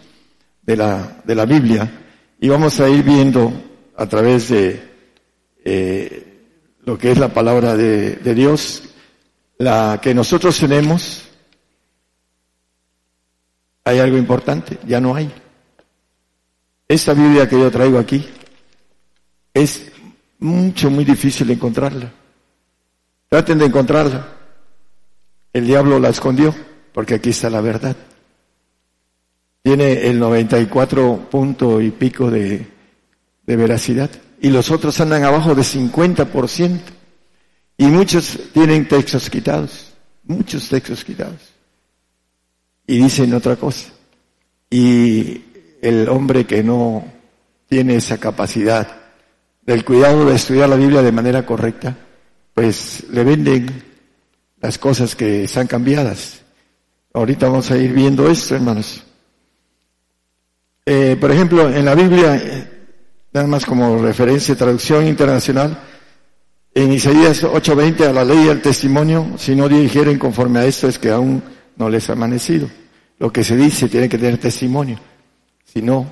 [0.61, 1.91] de la, de la Biblia
[2.39, 3.51] y vamos a ir viendo
[3.97, 4.83] a través de
[5.65, 6.43] eh,
[6.85, 8.83] lo que es la palabra de, de Dios,
[9.57, 11.23] la que nosotros tenemos,
[13.85, 15.33] hay algo importante, ya no hay.
[16.87, 18.29] Esta Biblia que yo traigo aquí
[19.55, 19.91] es
[20.39, 22.13] mucho, muy difícil encontrarla.
[23.31, 24.38] Traten de encontrarla.
[25.59, 26.55] El diablo la escondió,
[26.93, 27.97] porque aquí está la verdad.
[29.61, 32.65] Tiene el 94 punto y pico de,
[33.45, 34.09] veracidad
[34.41, 36.79] y los otros andan abajo de 50%.
[37.77, 41.41] Y muchos tienen textos quitados, muchos textos quitados.
[42.87, 43.89] Y dicen otra cosa.
[44.71, 45.43] Y
[45.83, 47.05] el hombre que no
[47.69, 48.97] tiene esa capacidad
[49.63, 51.97] del cuidado de estudiar la Biblia de manera correcta,
[52.55, 53.88] pues le venden
[54.61, 56.41] las cosas que están cambiadas.
[57.13, 59.03] Ahorita vamos a ir viendo esto, hermanos.
[60.85, 62.69] Eh, por ejemplo, en la Biblia
[63.33, 65.79] nada más como referencia, traducción internacional,
[66.75, 70.89] en Isaías 8:20 a la ley y al testimonio, si no dijeren conforme a esto
[70.89, 71.43] es que aún
[71.77, 72.69] no les ha amanecido.
[73.19, 74.99] Lo que se dice tiene que tener testimonio.
[75.65, 76.07] Si no,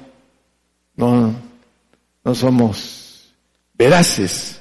[0.96, 1.34] no,
[2.24, 3.32] no somos
[3.74, 4.60] veraces.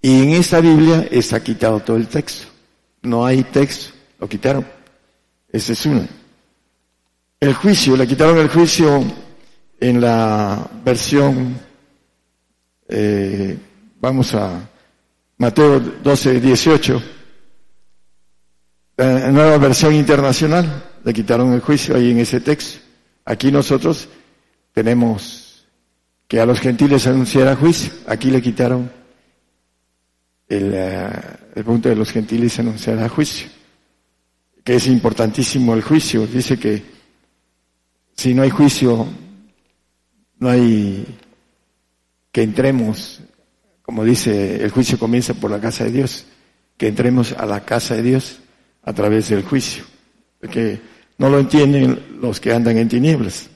[0.00, 2.53] Y en esta Biblia está quitado todo el texto.
[3.04, 4.66] No hay texto, lo quitaron.
[5.50, 6.06] Ese es uno.
[7.38, 9.04] El juicio, le quitaron el juicio
[9.78, 11.56] en la versión
[12.88, 13.56] eh,
[14.00, 14.68] vamos a
[15.38, 17.02] Mateo 12, 18.
[18.96, 22.80] La nueva versión internacional, le quitaron el juicio ahí en ese texto.
[23.24, 24.08] Aquí nosotros
[24.72, 25.66] tenemos
[26.28, 27.92] que a los gentiles anunciara juicio.
[28.06, 28.90] Aquí le quitaron
[30.48, 31.10] el, eh,
[31.54, 33.48] el punto de los gentiles anunciará juicio.
[34.62, 36.26] Que es importantísimo el juicio.
[36.26, 36.82] Dice que
[38.16, 39.06] si no hay juicio,
[40.38, 41.06] no hay
[42.32, 43.20] que entremos,
[43.82, 46.26] como dice, el juicio comienza por la casa de Dios,
[46.76, 48.40] que entremos a la casa de Dios
[48.82, 49.84] a través del juicio,
[50.40, 50.80] porque
[51.18, 53.48] no lo entienden los que andan en tinieblas.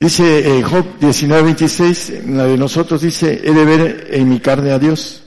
[0.00, 4.78] Dice eh, Job 19:26, la de nosotros dice, he de ver en mi carne a
[4.78, 5.23] Dios.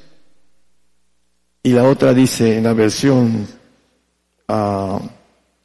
[1.68, 3.46] Y la otra dice en la versión,
[4.48, 5.00] uh,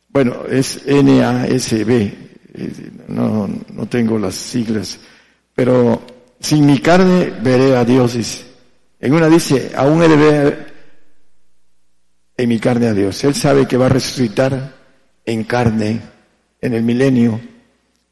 [0.09, 2.13] bueno, es NASB,
[3.09, 4.99] no, no tengo las siglas
[5.55, 6.03] pero
[6.41, 8.45] sin mi carne veré a Dios.
[9.01, 10.73] En una dice, aún he de ver
[12.37, 13.23] en mi carne a Dios.
[13.25, 14.75] Él sabe que va a resucitar
[15.25, 16.01] en carne
[16.61, 17.41] en el milenio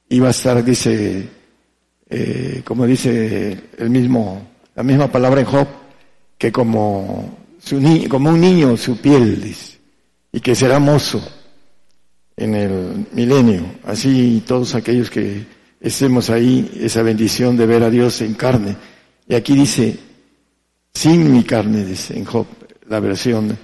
[0.08, 1.28] y va a estar, dice,
[2.08, 5.66] eh, como dice el mismo, la misma palabra en Job,
[6.36, 9.54] que como, su como un niño su piel,
[10.32, 11.22] y que será mozo
[12.36, 13.64] en el milenio.
[13.84, 15.44] Así todos aquellos que
[15.80, 18.76] estemos ahí, esa bendición de ver a Dios en carne.
[19.28, 19.96] Y aquí dice,
[20.92, 22.46] sin mi carne, dice en Job,
[22.88, 23.56] la versión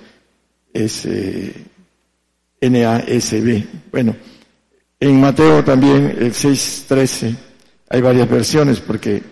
[0.73, 1.53] es eh,
[2.61, 3.65] NASB.
[3.91, 4.17] Bueno,
[5.01, 7.37] en Mateo también, el 6.13,
[7.89, 9.23] hay varias versiones porque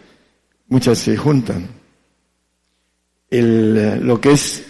[0.69, 1.84] muchas se juntan.
[3.39, 4.63] El, lo que es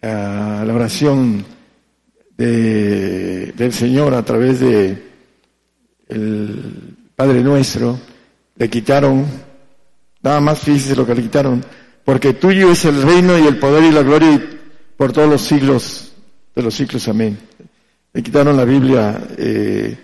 [0.00, 1.44] ah, la oración
[2.38, 5.02] de, del Señor a través de
[6.08, 7.98] el Padre Nuestro,
[8.56, 9.26] le quitaron,
[10.22, 11.62] nada más fíjese lo que le quitaron,
[12.06, 14.42] porque tuyo es el reino y el poder y la gloria
[14.96, 16.12] por todos los siglos
[16.54, 17.06] de los siglos.
[17.08, 17.38] Amén.
[18.14, 19.94] Le quitaron la Biblia eh,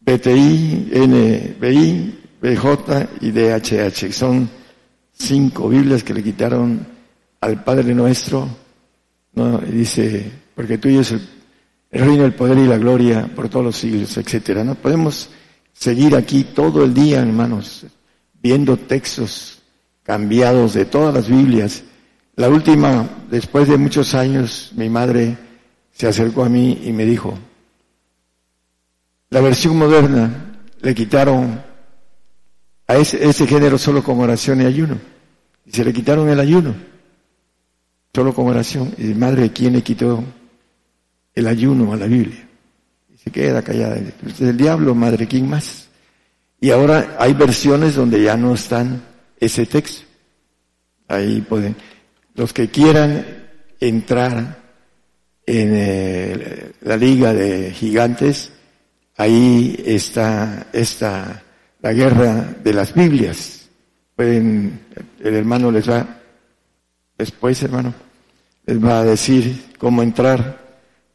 [0.00, 4.12] BTI, NBI, BJ y DHH.
[4.12, 4.57] Son
[5.18, 6.86] cinco Biblias que le quitaron
[7.40, 8.48] al Padre nuestro.
[9.34, 9.60] ¿no?
[9.66, 11.28] Y dice, porque tuyo es el,
[11.90, 14.64] el reino, el poder y la gloria por todos los siglos, etcétera.
[14.64, 15.30] No podemos
[15.72, 17.86] seguir aquí todo el día, hermanos,
[18.42, 19.62] viendo textos
[20.02, 21.82] cambiados de todas las Biblias.
[22.36, 25.36] La última, después de muchos años, mi madre
[25.92, 27.36] se acercó a mí y me dijo,
[29.30, 31.60] la versión moderna le quitaron
[32.88, 34.98] a ese, género solo con oración y ayuno.
[35.66, 36.74] Y se le quitaron el ayuno,
[38.14, 38.94] solo con oración.
[38.96, 40.24] Y madre, ¿quién le quitó
[41.34, 42.48] el ayuno a la Biblia?
[43.14, 44.00] Y se queda callada.
[44.40, 45.88] el diablo, madre, ¿quién más?
[46.60, 49.02] Y ahora hay versiones donde ya no están
[49.38, 50.06] ese texto.
[51.06, 51.76] Ahí pueden,
[52.34, 53.24] los que quieran
[53.80, 54.58] entrar
[55.46, 58.52] en eh, la liga de gigantes,
[59.16, 61.42] ahí está esta,
[61.80, 63.68] la guerra de las Biblias.
[64.16, 64.80] Pueden,
[65.20, 66.06] el hermano les va,
[67.16, 67.94] después hermano,
[68.66, 70.58] les va a decir cómo entrar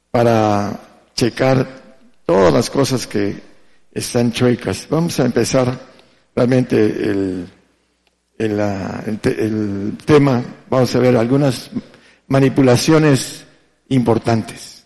[0.09, 0.79] para
[1.15, 1.67] checar
[2.25, 3.35] todas las cosas que
[3.91, 4.87] están chuecas.
[4.89, 5.77] Vamos a empezar
[6.35, 7.47] realmente el,
[8.37, 11.69] el, el, tema, vamos a ver algunas
[12.27, 13.45] manipulaciones
[13.89, 14.85] importantes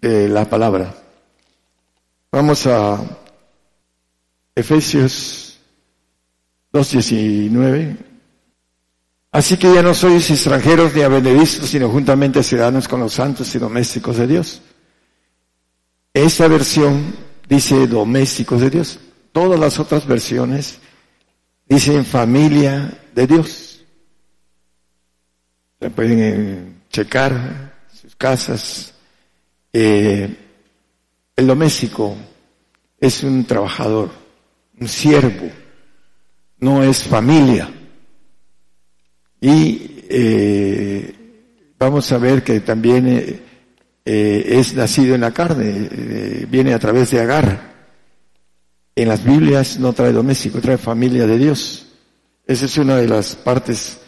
[0.00, 0.94] de la palabra.
[2.30, 3.00] Vamos a
[4.56, 5.60] Efesios
[6.72, 7.96] 2.19.
[9.30, 13.58] Así que ya no sois extranjeros ni abenedizos, sino juntamente ciudadanos con los santos y
[13.58, 14.62] domésticos de Dios.
[16.14, 17.14] Esta versión
[17.46, 18.98] dice domésticos de Dios.
[19.32, 20.78] Todas las otras versiones
[21.68, 23.84] dicen familia de Dios.
[25.80, 28.94] La pueden eh, checar, sus casas.
[29.70, 30.34] Eh,
[31.36, 32.16] el doméstico
[32.98, 34.10] es un trabajador,
[34.80, 35.50] un siervo,
[36.58, 37.70] no es familia.
[39.40, 41.14] Y eh,
[41.78, 43.40] vamos a ver que también eh,
[44.04, 47.74] eh, es nacido en la carne, viene a través de Agar.
[48.94, 51.86] En las Biblias no trae doméstico, trae familia de Dios.
[52.46, 53.98] Esa es una de las partes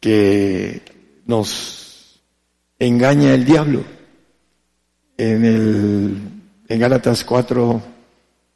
[0.00, 0.82] que
[1.26, 2.20] nos
[2.78, 3.84] engaña el diablo.
[5.16, 6.18] En el,
[6.68, 7.93] en Gálatas 4,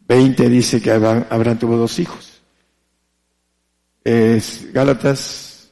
[0.09, 2.41] 20 dice que Abraham, tuvo dos hijos.
[4.03, 5.71] Es Gálatas,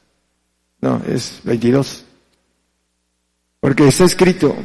[0.79, 2.05] no, es 22.
[3.59, 4.55] Porque está escrito,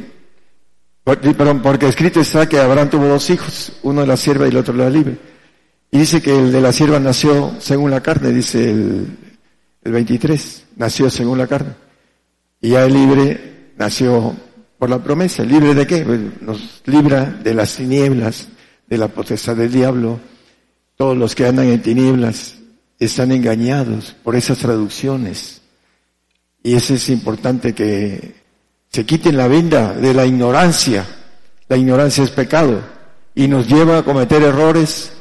[1.03, 4.57] perdón, porque escrito está que Abraham tuvo dos hijos, uno de la sierva y el
[4.57, 5.17] otro de la libre.
[5.89, 9.17] Y dice que el de la sierva nació según la carne, dice el,
[9.83, 11.73] el 23, nació según la carne.
[12.61, 14.35] Y ya el libre nació
[14.77, 15.43] por la promesa.
[15.43, 16.03] ¿Libre de qué?
[16.03, 18.47] Pues nos libra de las tinieblas,
[18.93, 20.19] de la potestad del diablo.
[20.95, 22.55] Todos los que andan en tinieblas
[22.99, 25.61] están engañados por esas traducciones.
[26.61, 28.35] Y eso es importante que
[28.89, 31.05] se quiten la venda de la ignorancia.
[31.67, 32.81] La ignorancia es pecado
[33.33, 35.11] y nos lleva a cometer errores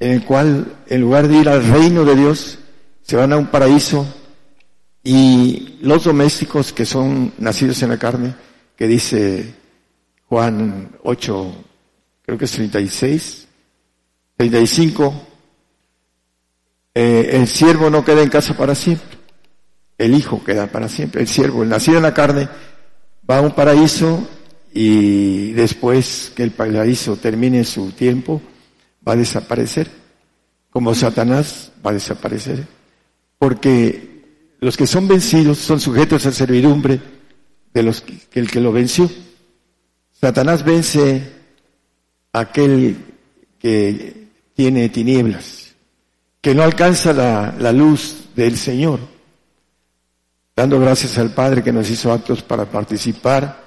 [0.00, 2.58] en el cual en lugar de ir al reino de Dios,
[3.02, 4.06] se van a un paraíso
[5.04, 8.34] y los domésticos que son nacidos en la carne,
[8.76, 9.54] que dice
[10.26, 11.54] Juan 8,
[12.30, 13.48] creo que es 36,
[14.36, 15.26] 35,
[16.94, 19.18] eh, el siervo no queda en casa para siempre,
[19.98, 22.48] el hijo queda para siempre, el siervo, el nacido en la carne,
[23.28, 24.28] va a un paraíso
[24.72, 28.40] y después que el paraíso termine su tiempo,
[29.06, 29.90] va a desaparecer,
[30.70, 32.64] como Satanás va a desaparecer,
[33.40, 37.00] porque los que son vencidos son sujetos a servidumbre
[37.74, 39.10] de los que, el que lo venció.
[40.12, 41.39] Satanás vence
[42.32, 42.96] aquel
[43.58, 45.74] que tiene tinieblas,
[46.40, 49.00] que no alcanza la, luz del Señor,
[50.54, 53.64] dando gracias al Padre que nos hizo actos para participar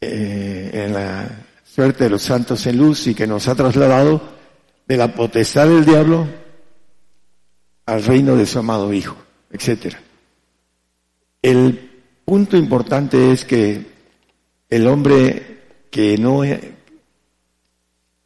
[0.00, 1.28] eh, en la
[1.64, 4.20] suerte de los santos en luz y que nos ha trasladado
[4.86, 6.26] de la potestad del diablo
[7.86, 9.16] al reino de su amado Hijo
[9.50, 10.00] etcétera.
[11.42, 11.90] El
[12.24, 13.86] punto importante es que
[14.68, 15.58] el hombre
[15.90, 16.44] que no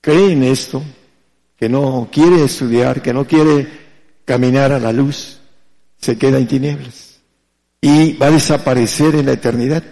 [0.05, 0.83] cree en esto,
[1.57, 3.67] que no quiere estudiar, que no quiere
[4.27, 5.41] caminar a la luz,
[5.97, 7.21] se queda en tinieblas
[7.81, 9.83] y va a desaparecer en la eternidad.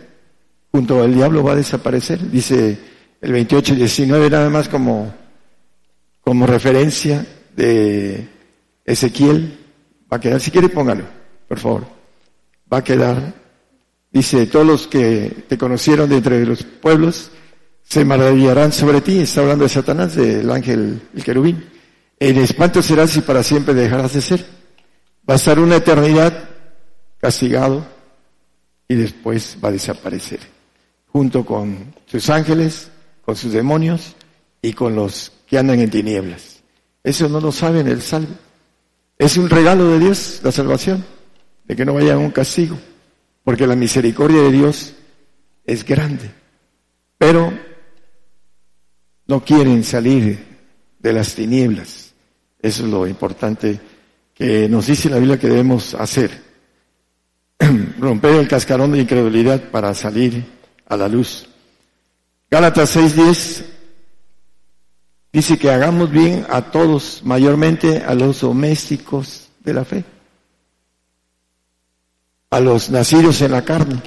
[0.71, 2.79] Junto al diablo va a desaparecer, dice
[3.23, 5.15] el 28 y 19 nada más como,
[6.21, 7.27] como referencia
[7.57, 8.29] de
[8.85, 9.59] Ezequiel.
[10.13, 11.05] Va a quedar, si quiere póngalo
[11.49, 11.87] por favor.
[12.71, 13.35] va a quedar.
[14.11, 17.31] Dice, todos los que te conocieron de entre los pueblos
[17.93, 19.19] se maravillarán sobre ti.
[19.19, 21.62] Está hablando de Satanás, del ángel, el querubín.
[22.19, 24.47] En espanto serás y para siempre dejarás de ser.
[25.28, 26.48] Va a estar una eternidad
[27.19, 27.86] castigado
[28.89, 30.40] y después va a desaparecer.
[31.09, 32.90] Junto con sus ángeles,
[33.27, 34.16] con sus demonios
[34.62, 36.62] y con los que andan en tinieblas.
[37.05, 38.35] Eso no lo saben el salvo.
[39.19, 41.05] Es un regalo de Dios, la salvación,
[41.66, 42.78] de que no vaya a un castigo,
[43.44, 44.94] porque la misericordia de Dios
[45.66, 46.31] es grande.
[47.19, 47.52] Pero
[49.27, 50.44] no quieren salir
[50.99, 52.15] de las tinieblas.
[52.61, 53.81] Eso es lo importante
[54.35, 56.43] que nos dice la Biblia que debemos hacer.
[57.99, 60.44] Romper el cascarón de incredulidad para salir
[60.86, 61.49] a la luz.
[62.51, 63.65] Gálatas 6:10
[65.32, 70.05] dice que hagamos bien a todos, mayormente a los domésticos de la fe,
[72.51, 74.03] a los nacidos en la carne.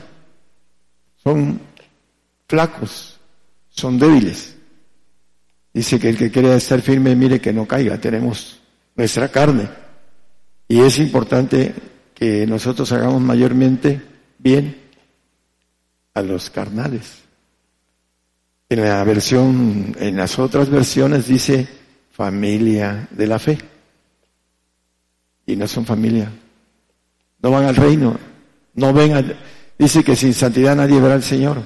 [1.23, 1.59] Son
[2.47, 3.19] flacos,
[3.69, 4.54] son débiles.
[5.75, 7.97] Dice que el que quiera estar firme, mire que no caiga.
[7.97, 8.61] Tenemos
[8.95, 9.67] nuestra carne.
[10.69, 11.75] Y es importante
[12.13, 14.01] que nosotros hagamos mayormente
[14.37, 14.77] bien
[16.13, 17.23] a los carnales.
[18.69, 21.67] En la versión, en las otras versiones dice
[22.09, 23.57] familia de la fe.
[25.45, 26.31] Y no son familia.
[27.41, 28.17] No van al reino.
[28.75, 29.35] No ven
[29.77, 31.61] dice que sin santidad nadie verá al Señor.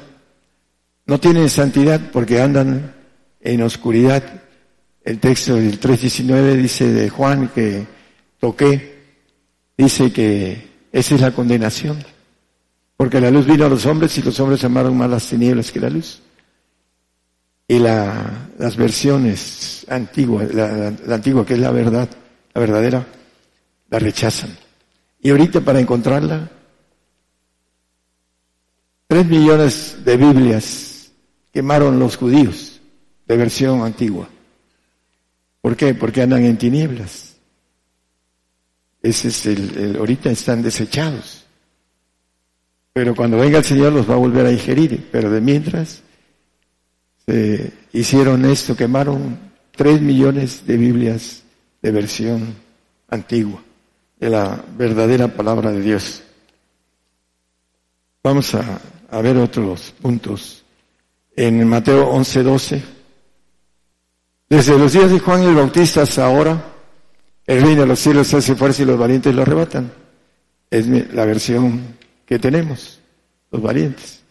[1.06, 2.98] No tienen santidad porque andan
[3.42, 4.44] en oscuridad.
[5.04, 7.88] El texto del 3.19 dice de Juan que
[8.40, 9.00] toqué,
[9.78, 11.98] dice que esa es la condenación.
[12.98, 15.80] Porque la luz vino a los hombres y los hombres amaron más las tinieblas que
[15.80, 16.22] la luz
[17.70, 22.10] y la, las versiones antiguas, la, la, antigua que es la verdad,
[22.54, 23.06] la verdadera,
[23.90, 24.58] la rechazan.
[25.22, 26.50] Y ahorita para encontrarla,
[29.08, 31.12] tres millones de Biblias
[31.54, 32.79] quemaron los judíos
[33.30, 34.28] de versión antigua.
[35.62, 35.94] ¿Por qué?
[35.94, 37.38] Porque andan en tinieblas.
[39.04, 41.46] Ese es el, ahorita están desechados.
[42.92, 45.10] Pero cuando venga el Señor los va a volver a ingerir.
[45.12, 46.02] Pero de mientras,
[47.28, 49.38] eh, hicieron esto, quemaron
[49.76, 51.44] tres millones de Biblias
[51.84, 52.56] de versión
[53.10, 53.64] antigua,
[54.20, 56.24] de la verdadera palabra de Dios.
[58.24, 58.82] Vamos a,
[59.12, 60.66] a ver otros puntos.
[61.36, 62.99] En Mateo 11, 12.
[64.50, 66.60] Desde los días de Juan el Bautista hasta ahora,
[67.46, 69.92] el reino de los cielos hace fuerza y los valientes lo arrebatan.
[70.72, 73.00] Es la versión que tenemos,
[73.52, 74.24] los valientes.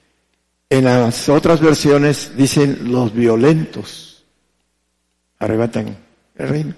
[0.69, 4.25] En las otras versiones dicen los violentos
[5.39, 5.97] arrebatan
[6.35, 6.75] el reino.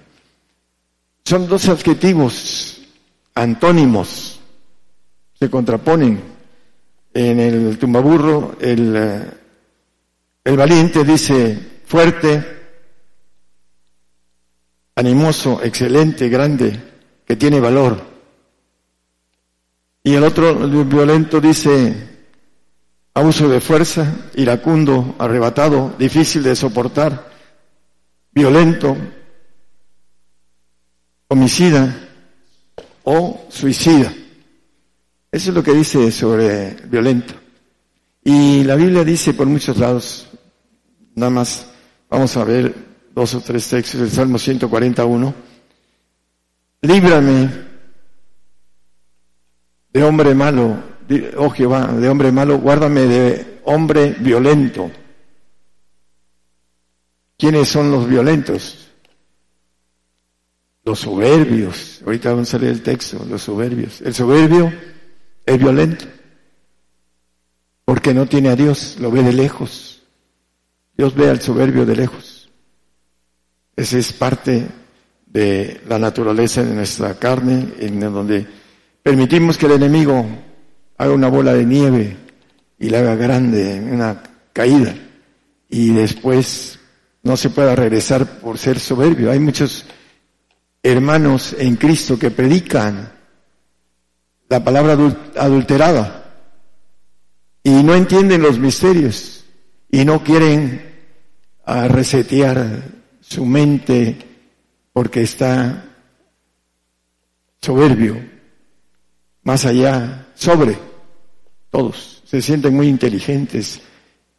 [1.25, 2.79] Son dos adjetivos
[3.33, 4.39] antónimos,
[5.33, 6.21] se contraponen.
[7.13, 9.23] En el tumbaburro, el, eh,
[10.43, 12.60] el valiente dice fuerte,
[15.01, 16.79] animoso, excelente, grande,
[17.25, 18.01] que tiene valor.
[20.03, 20.55] Y el otro,
[20.85, 22.09] violento, dice
[23.13, 27.29] abuso de fuerza, iracundo, arrebatado, difícil de soportar,
[28.31, 28.95] violento,
[31.27, 32.09] homicida
[33.03, 34.13] o suicida.
[35.31, 37.33] Eso es lo que dice sobre violento.
[38.23, 40.27] Y la Biblia dice por muchos lados,
[41.15, 41.67] nada más
[42.07, 45.33] vamos a ver dos o tres textos del Salmo 141,
[46.81, 47.49] líbrame
[49.93, 50.91] de hombre malo
[51.37, 54.91] oh Jehová, de hombre malo, guárdame de hombre violento.
[57.37, 58.89] ¿Quiénes son los violentos?
[60.83, 62.01] Los soberbios.
[62.05, 64.01] Ahorita vamos a leer el texto, los soberbios.
[64.01, 64.71] El soberbio
[65.45, 66.05] es violento
[67.85, 70.03] porque no tiene a Dios, lo ve de lejos.
[70.95, 72.30] Dios ve al soberbio de lejos.
[73.75, 74.67] Esa es parte
[75.25, 78.45] de la naturaleza de nuestra carne, en donde
[79.01, 80.25] permitimos que el enemigo
[80.97, 82.17] haga una bola de nieve
[82.77, 84.21] y la haga grande, una
[84.53, 84.93] caída,
[85.69, 86.79] y después
[87.23, 89.31] no se pueda regresar por ser soberbio.
[89.31, 89.85] Hay muchos
[90.83, 93.11] hermanos en Cristo que predican
[94.49, 94.97] la palabra
[95.37, 96.21] adulterada
[97.63, 99.45] y no entienden los misterios
[99.89, 100.81] y no quieren
[101.65, 103.00] ah, resetear
[103.31, 104.17] su mente
[104.91, 105.85] porque está
[107.61, 108.17] soberbio,
[109.43, 110.77] más allá, sobre
[111.69, 113.79] todos se sienten muy inteligentes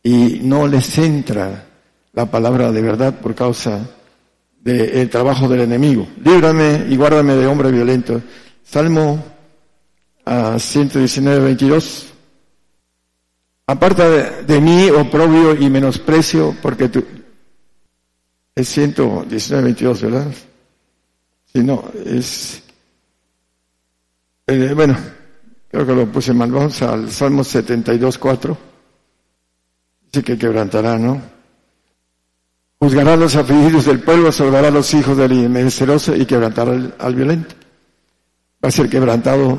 [0.02, 1.68] y no les entra
[2.12, 3.88] la palabra de verdad por causa
[4.60, 6.06] del trabajo del enemigo.
[6.22, 8.20] Líbrame y guárdame de hombre violento.
[8.62, 9.24] Salmo
[10.26, 12.12] a 119, 22.
[13.66, 17.02] Aparta de, de mí, oprobio y menosprecio, porque tú,
[18.54, 20.26] es 119, 22, ¿verdad?
[21.52, 22.62] Si no, es,
[24.46, 24.96] eh, bueno,
[25.70, 26.50] creo que lo puse mal.
[26.50, 28.58] Vamos al Salmo 72, 4.
[30.12, 31.20] Dice que quebrantará, ¿no?
[32.78, 36.94] Juzgará a los afligidos del pueblo, salvará a los hijos del menesteroso y quebrantará al,
[36.98, 37.54] al violento.
[38.62, 39.58] Va a ser quebrantado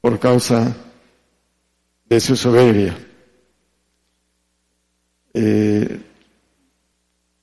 [0.00, 0.74] por causa
[2.06, 2.96] de su soberbia.
[5.32, 6.00] Eh,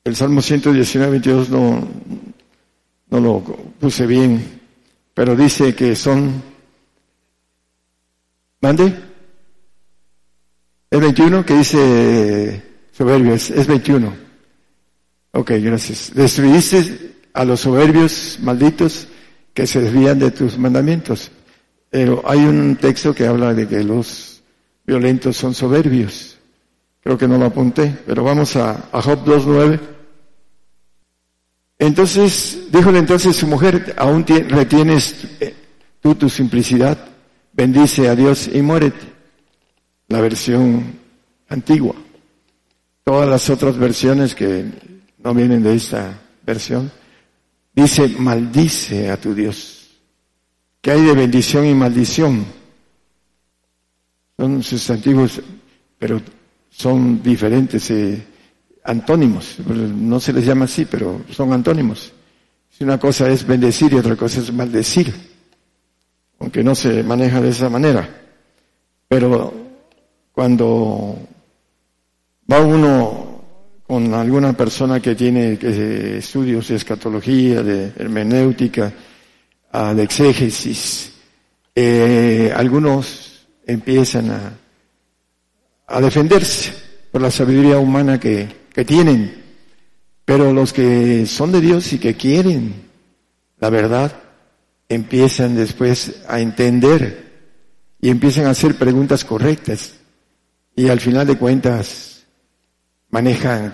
[0.03, 1.87] el Salmo 119, 22 no,
[3.09, 3.39] no lo
[3.79, 4.61] puse bien,
[5.13, 6.41] pero dice que son...
[8.61, 8.93] ¿Mande?
[10.89, 14.13] Es 21 que dice soberbios, es 21.
[15.31, 16.11] Ok, gracias.
[16.13, 19.07] Destruiste a los soberbios malditos
[19.53, 21.31] que se desvían de tus mandamientos.
[21.89, 24.43] Pero hay un texto que habla de que los
[24.85, 26.37] violentos son soberbios.
[27.01, 29.79] Creo que no lo apunté, pero vamos a, Job 2.9.
[31.79, 35.55] Entonces, díjole entonces su mujer, aún retienes eh,
[35.99, 36.97] tú tu simplicidad,
[37.53, 39.11] bendice a Dios y muérete.
[40.09, 40.99] La versión
[41.49, 41.95] antigua.
[43.03, 44.65] Todas las otras versiones que
[45.17, 46.91] no vienen de esta versión,
[47.73, 49.81] dice, maldice a tu Dios
[50.81, 52.45] que hay de bendición y maldición.
[54.37, 55.39] Son sustantivos,
[55.99, 56.19] pero
[56.71, 58.23] son diferentes, eh,
[58.83, 59.57] antónimos.
[59.59, 62.11] No se les llama así, pero son antónimos.
[62.69, 65.13] Si una cosa es bendecir y otra cosa es maldecir,
[66.39, 68.09] aunque no se maneja de esa manera.
[69.07, 69.53] Pero
[70.31, 71.17] cuando
[72.51, 73.43] va uno
[73.85, 75.59] con alguna persona que tiene
[76.17, 78.91] estudios de escatología, de hermenéutica,
[79.95, 81.11] de exégesis,
[81.75, 84.53] eh, algunos empiezan a,
[85.91, 86.73] a, defenderse
[87.11, 89.43] por la sabiduría humana que, que tienen,
[90.25, 92.91] pero los que son de Dios y que quieren
[93.61, 94.11] la verdad,
[94.89, 97.31] empiezan después a entender
[98.01, 99.93] y empiezan a hacer preguntas correctas
[100.75, 102.25] y al final de cuentas
[103.11, 103.71] manejan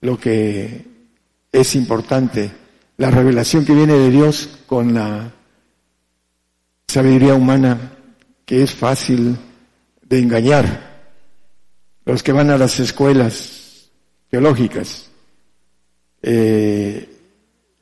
[0.00, 0.84] lo que
[1.52, 2.50] es importante
[2.96, 5.32] la revelación que viene de Dios con la
[6.88, 7.92] sabiduría humana
[8.44, 9.38] que es fácil
[10.10, 10.90] de engañar.
[12.04, 13.90] Los que van a las escuelas
[14.28, 15.10] teológicas,
[16.20, 17.08] eh,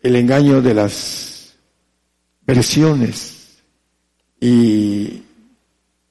[0.00, 1.56] el engaño de las
[2.42, 3.59] versiones
[4.40, 5.24] y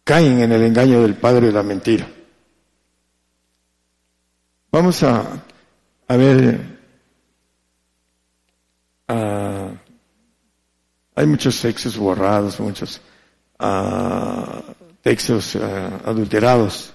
[0.04, 2.06] caen en el engaño del padre de la mentira.
[4.72, 5.46] Vamos a,
[6.08, 6.78] a ver
[9.08, 9.72] Ah,
[11.16, 13.00] hay muchos textos borrados, muchos
[13.60, 14.62] uh,
[15.08, 16.92] textos ah, adulterados,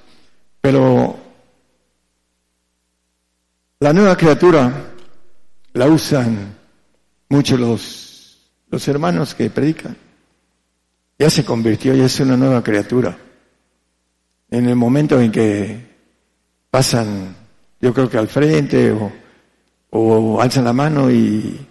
[0.60, 1.16] pero
[3.80, 4.92] la nueva criatura
[5.72, 6.54] la usan
[7.30, 9.96] mucho los, los hermanos que predican.
[11.18, 13.16] Ya se convirtió, ya es una nueva criatura.
[14.50, 15.80] En el momento en que
[16.70, 17.34] pasan,
[17.80, 19.10] yo creo que al frente o,
[19.88, 21.66] o alzan la mano y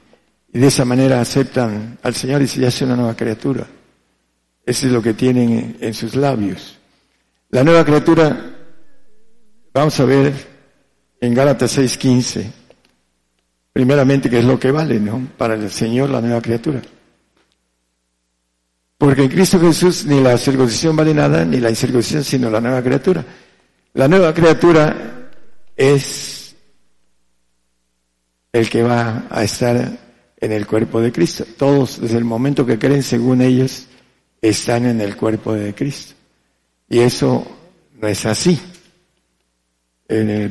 [0.53, 3.67] y de esa manera aceptan al Señor y se hace una nueva criatura.
[4.65, 6.77] Eso es lo que tienen en sus labios.
[7.49, 8.55] La nueva criatura,
[9.73, 10.33] vamos a ver
[11.19, 12.51] en Gálatas 6:15,
[13.73, 15.27] primeramente que es lo que vale, ¿no?
[15.37, 16.81] Para el Señor la nueva criatura.
[18.97, 22.83] Porque en Cristo Jesús ni la circuncisión vale nada, ni la incircuncisión, sino la nueva
[22.83, 23.25] criatura.
[23.93, 25.31] La nueva criatura
[25.75, 26.55] es
[28.53, 29.97] el que va a estar
[30.37, 31.45] en el cuerpo de Cristo.
[31.57, 33.87] Todos, desde el momento que creen, según ellos,
[34.41, 36.15] están en el cuerpo de Cristo.
[36.89, 37.45] Y eso
[37.99, 38.59] no es así.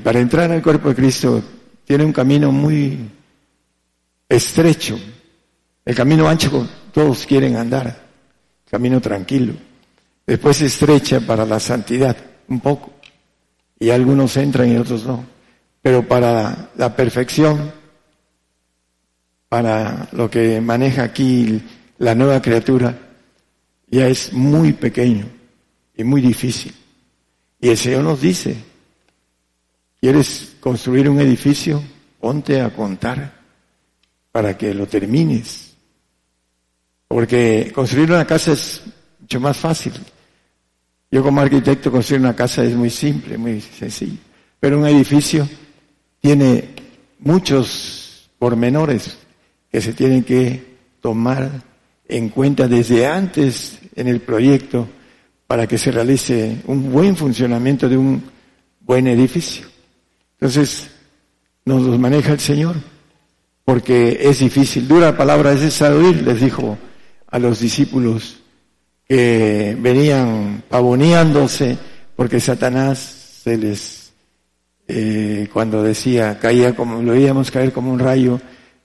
[0.02, 1.42] para entrar al cuerpo de Cristo
[1.84, 3.10] tiene un camino muy
[4.28, 4.98] estrecho.
[5.84, 8.08] El camino ancho todos quieren andar,
[8.70, 9.54] camino tranquilo.
[10.26, 12.16] Después estrecha para la santidad,
[12.48, 12.92] un poco.
[13.78, 15.24] Y algunos entran y otros no.
[15.82, 17.72] Pero para la perfección
[19.50, 21.60] para lo que maneja aquí
[21.98, 22.96] la nueva criatura,
[23.90, 25.26] ya es muy pequeño
[25.96, 26.74] y muy difícil.
[27.60, 28.56] Y el Señor nos dice,
[30.00, 31.82] ¿quieres construir un edificio?
[32.20, 33.40] Ponte a contar
[34.30, 35.74] para que lo termines.
[37.08, 38.82] Porque construir una casa es
[39.18, 39.92] mucho más fácil.
[41.10, 44.18] Yo como arquitecto construir una casa es muy simple, muy sencillo.
[44.60, 45.48] Pero un edificio
[46.20, 46.76] tiene
[47.18, 49.18] muchos pormenores
[49.70, 51.69] que se tienen que tomar
[52.10, 54.88] en cuenta desde antes en el proyecto
[55.46, 58.22] para que se realice un buen funcionamiento de un
[58.80, 59.66] buen edificio.
[60.34, 60.88] Entonces,
[61.64, 62.76] nos los maneja el Señor,
[63.64, 64.88] porque es difícil.
[64.88, 66.76] Dura palabra es esa oír, les dijo
[67.28, 68.40] a los discípulos
[69.06, 71.78] que venían pavoneándose
[72.16, 72.98] porque Satanás
[73.42, 74.12] se les,
[74.88, 78.40] eh, cuando decía, caía como, lo veíamos caer como un rayo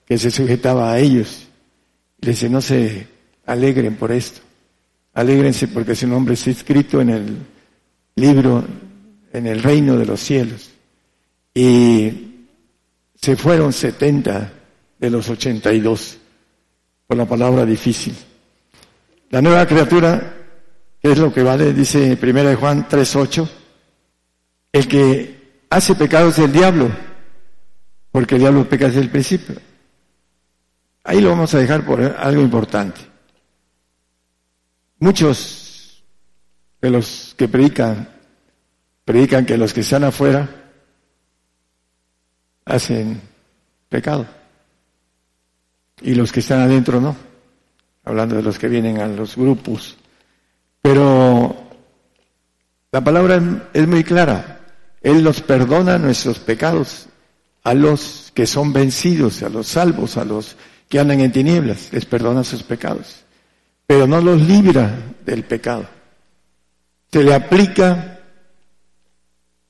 [0.06, 1.48] que se sujetaba a ellos.
[2.22, 3.15] Les dice, no se
[3.46, 4.42] alegren por esto,
[5.14, 7.38] alégrense porque su nombre está escrito en el
[8.16, 8.64] libro,
[9.32, 10.72] en el reino de los cielos.
[11.54, 12.12] Y
[13.16, 14.52] se fueron 70
[15.00, 16.18] de los 82
[17.08, 18.16] por la palabra difícil.
[19.30, 20.36] La nueva criatura,
[21.02, 23.50] que es lo que vale, dice 1 Juan 3.8,
[24.74, 26.90] el que hace pecado es el diablo,
[28.12, 29.56] porque el diablo peca desde el principio.
[31.04, 33.15] Ahí lo vamos a dejar por algo importante.
[35.00, 36.04] Muchos
[36.82, 38.10] de los que predican,
[39.04, 40.50] predican que los que están afuera
[42.66, 43.22] hacen
[43.90, 44.26] pecado.
[46.02, 47.16] Y los que están adentro no,
[48.04, 49.98] hablando de los que vienen a los grupos.
[50.82, 51.56] Pero
[52.92, 54.62] la palabra es muy clara,
[55.02, 57.08] Él nos perdona nuestros pecados
[57.64, 60.56] a los que son vencidos, a los salvos, a los
[60.88, 63.25] que andan en tinieblas, les perdona sus pecados,
[63.88, 65.88] pero no los libra del pecado.
[67.12, 68.20] Se le aplica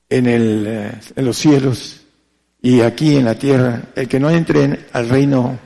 [0.08, 2.00] en, el, eh, en los cielos
[2.60, 5.58] y aquí en la tierra el que no entre al reino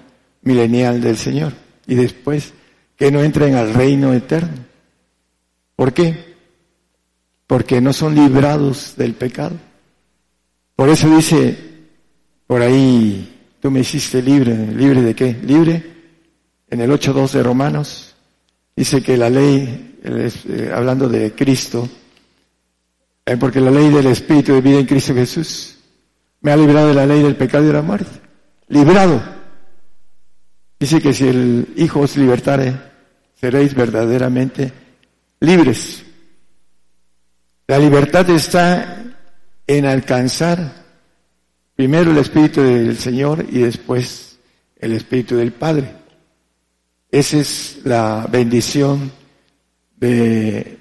[0.43, 1.53] milenial del Señor
[1.87, 2.53] y después
[2.97, 4.67] que no entren al reino eterno.
[5.77, 6.35] ¿Por qué?
[7.47, 9.57] Porque no son librados del pecado.
[10.77, 11.71] Por eso dice
[12.47, 15.35] por ahí, tú me hiciste libre, libre de qué?
[15.35, 15.83] Libre
[16.69, 18.10] en el 8.2 de Romanos.
[18.77, 21.89] Dice que la ley, eh, hablando de Cristo,
[23.27, 25.77] eh, porque la ley del Espíritu de vida en Cristo Jesús
[26.41, 28.11] me ha librado de la ley del pecado y de la muerte.
[28.69, 29.23] Librado.
[30.79, 32.75] Dice que si el Hijo os libertare,
[33.39, 34.73] seréis verdaderamente
[35.41, 36.03] libres.
[37.67, 39.05] La libertad está
[39.67, 40.81] en alcanzar
[41.77, 44.39] primero el Espíritu del Señor y después
[44.79, 46.00] el Espíritu del Padre.
[47.11, 49.11] Esa es la bendición
[49.97, 50.79] de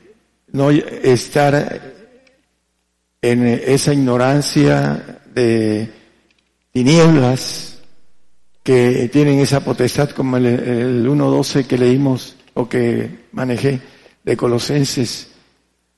[0.52, 1.82] no estar
[3.22, 5.92] en esa ignorancia de
[6.72, 7.80] tinieblas
[8.64, 13.82] que tienen esa potestad como el, el 1.12 que leímos o que manejé
[14.24, 15.30] de Colosenses.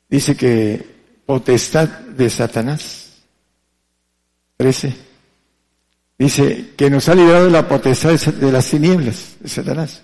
[0.09, 0.81] Dice que
[1.25, 3.23] potestad de Satanás.
[4.57, 4.93] 13.
[6.17, 10.03] Dice que nos ha librado de la potestad de las tinieblas de Satanás.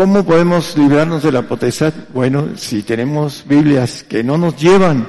[0.00, 1.92] ¿Cómo podemos librarnos de la potestad?
[2.14, 5.06] Bueno, si tenemos Biblias que no nos llevan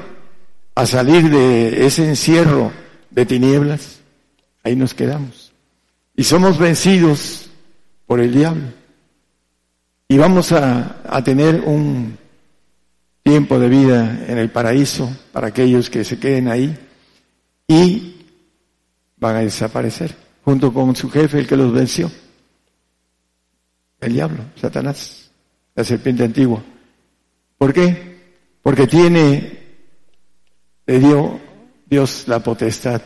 [0.75, 2.73] a salir de ese encierro
[3.09, 4.01] de tinieblas,
[4.65, 5.53] ahí nos quedamos.
[6.13, 7.49] Y somos vencidos
[8.05, 8.65] por el diablo.
[10.09, 12.17] Y vamos a, a tener un
[13.23, 16.77] tiempo de vida en el paraíso para aquellos que se queden ahí
[17.65, 18.25] y
[19.15, 20.13] van a desaparecer
[20.43, 22.11] junto con su jefe, el que los venció.
[24.01, 25.29] El diablo, Satanás,
[25.75, 26.61] la serpiente antigua.
[27.55, 28.19] ¿Por qué?
[28.63, 29.59] Porque tiene,
[30.87, 31.39] le dio
[31.85, 32.99] Dios la potestad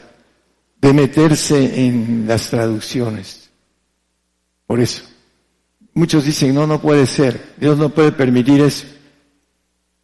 [0.80, 3.50] de meterse en las traducciones.
[4.66, 5.04] Por eso.
[5.94, 7.56] Muchos dicen, no, no puede ser.
[7.58, 8.86] Dios no puede permitir eso.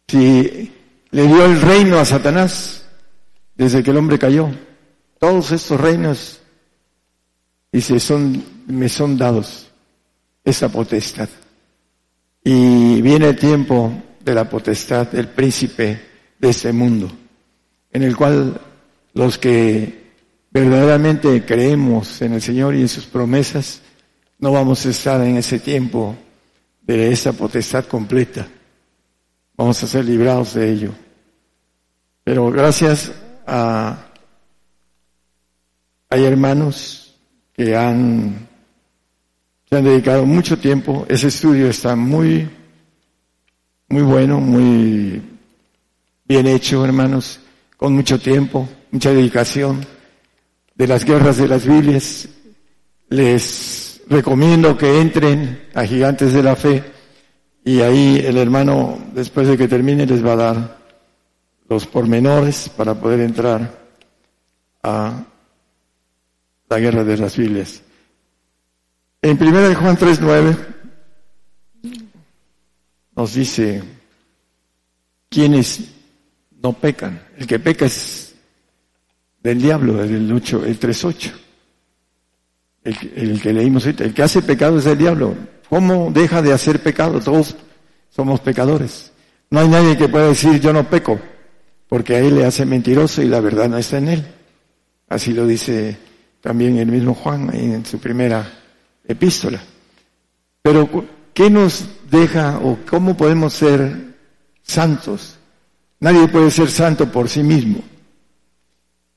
[0.08, 0.72] Si
[1.10, 2.84] le dio el reino a Satanás
[3.54, 4.50] desde que el hombre cayó,
[5.18, 6.40] todos estos reinos,
[7.70, 9.71] dice, son, me son dados
[10.44, 11.28] esa potestad.
[12.44, 13.92] Y viene el tiempo
[14.24, 16.00] de la potestad del príncipe
[16.38, 17.10] de este mundo,
[17.90, 18.60] en el cual
[19.14, 20.02] los que
[20.50, 23.80] verdaderamente creemos en el Señor y en sus promesas,
[24.38, 26.16] no vamos a estar en ese tiempo
[26.82, 28.46] de esa potestad completa.
[29.56, 30.92] Vamos a ser librados de ello.
[32.24, 33.12] Pero gracias
[33.46, 34.08] a...
[36.10, 37.16] Hay hermanos
[37.54, 38.48] que han
[39.72, 41.06] se han dedicado mucho tiempo.
[41.08, 42.46] Ese estudio está muy,
[43.88, 45.22] muy bueno, muy
[46.26, 47.40] bien hecho, hermanos,
[47.78, 49.80] con mucho tiempo, mucha dedicación.
[50.74, 52.28] De las guerras de las Biblias,
[53.08, 56.84] les recomiendo que entren a Gigantes de la Fe
[57.64, 60.78] y ahí el hermano, después de que termine, les va a dar
[61.70, 63.74] los pormenores para poder entrar
[64.82, 65.24] a
[66.68, 67.82] la guerra de las Biblias.
[69.24, 70.56] En 1 Juan 3.9
[73.14, 73.80] nos dice
[75.28, 75.92] quiénes
[76.60, 77.22] no pecan.
[77.38, 78.34] El que peca es
[79.40, 81.32] del diablo, el 8, el 3.8.
[82.82, 83.86] El, el que leímos.
[83.86, 85.36] El que hace pecado es del diablo.
[85.68, 87.20] ¿Cómo deja de hacer pecado?
[87.20, 87.54] Todos
[88.10, 89.12] somos pecadores.
[89.50, 91.20] No hay nadie que pueda decir yo no peco,
[91.88, 94.26] porque a él le hace mentiroso y la verdad no está en él.
[95.08, 95.96] Así lo dice
[96.40, 98.61] también el mismo Juan en su primera
[99.06, 99.60] epístola.
[100.62, 104.14] Pero, ¿qué nos deja o cómo podemos ser
[104.62, 105.38] santos?
[106.00, 107.82] Nadie puede ser santo por sí mismo.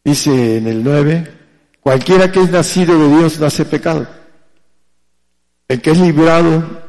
[0.03, 1.33] Dice en el 9,
[1.81, 4.07] cualquiera que es nacido de Dios no hace pecado.
[5.67, 6.83] El que es librado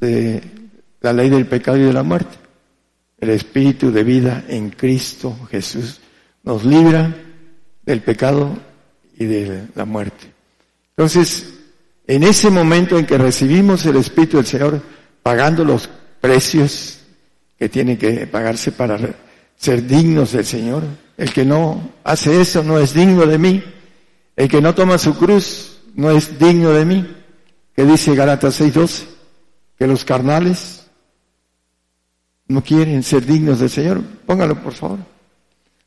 [0.00, 0.42] de
[1.00, 2.36] la ley del pecado y de la muerte.
[3.18, 6.00] El espíritu de vida en Cristo Jesús
[6.42, 7.14] nos libra
[7.84, 8.56] del pecado
[9.18, 10.32] y de la muerte.
[10.90, 11.57] Entonces,
[12.08, 14.82] en ese momento en que recibimos el Espíritu del Señor,
[15.22, 15.90] pagando los
[16.22, 17.00] precios
[17.58, 18.98] que tiene que pagarse para
[19.56, 20.84] ser dignos del Señor,
[21.18, 23.62] el que no hace eso no es digno de mí,
[24.36, 27.14] el que no toma su cruz no es digno de mí,
[27.76, 29.04] que dice Gálatas 6:12,
[29.78, 30.86] que los carnales
[32.46, 34.00] no quieren ser dignos del Señor.
[34.24, 34.98] Póngalo, por favor.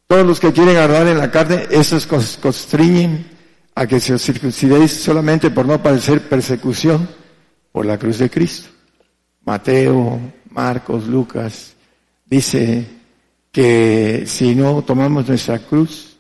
[0.05, 3.30] Todos los que quieren agarrar en la carne, esos constriñen
[3.75, 7.07] a que se os circuncidéis solamente por no padecer persecución
[7.71, 8.69] por la cruz de Cristo.
[9.45, 10.19] Mateo,
[10.49, 11.75] Marcos, Lucas,
[12.25, 12.85] dice
[13.51, 16.17] que si no tomamos nuestra cruz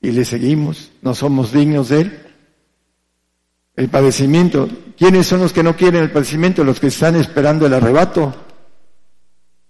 [0.00, 2.18] y le seguimos, no somos dignos de Él.
[3.74, 4.68] El padecimiento,
[4.98, 6.64] ¿quiénes son los que no quieren el padecimiento?
[6.64, 8.34] Los que están esperando el arrebato,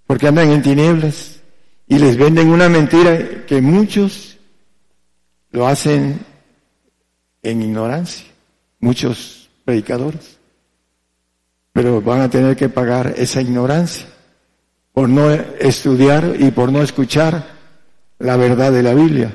[0.06, 1.40] porque andan en tinieblas
[1.86, 4.38] y les venden una mentira que muchos
[5.50, 6.20] lo hacen
[7.42, 8.26] en ignorancia,
[8.80, 10.38] muchos predicadores,
[11.72, 14.06] pero van a tener que pagar esa ignorancia
[14.92, 17.46] por no estudiar y por no escuchar
[18.18, 19.34] la verdad de la Biblia.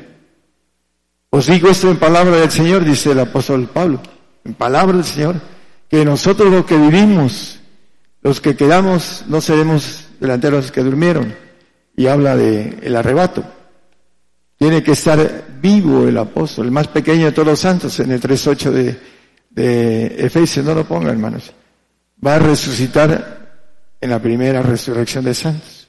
[1.30, 4.02] Os digo esto en palabra del Señor, dice el apóstol Pablo,
[4.46, 5.36] en palabra del Señor,
[5.90, 7.60] que nosotros los que vivimos,
[8.22, 11.36] los que quedamos, no seremos delanteros que durmieron.
[11.96, 13.44] Y habla de el arrebato.
[14.58, 18.20] Tiene que estar vivo el apóstol, el más pequeño de todos los santos, en el
[18.20, 19.00] 3.8 de,
[19.52, 21.54] de Efesios, no lo ponga hermanos.
[22.26, 23.38] Va a resucitar
[24.02, 25.88] en la primera resurrección de santos.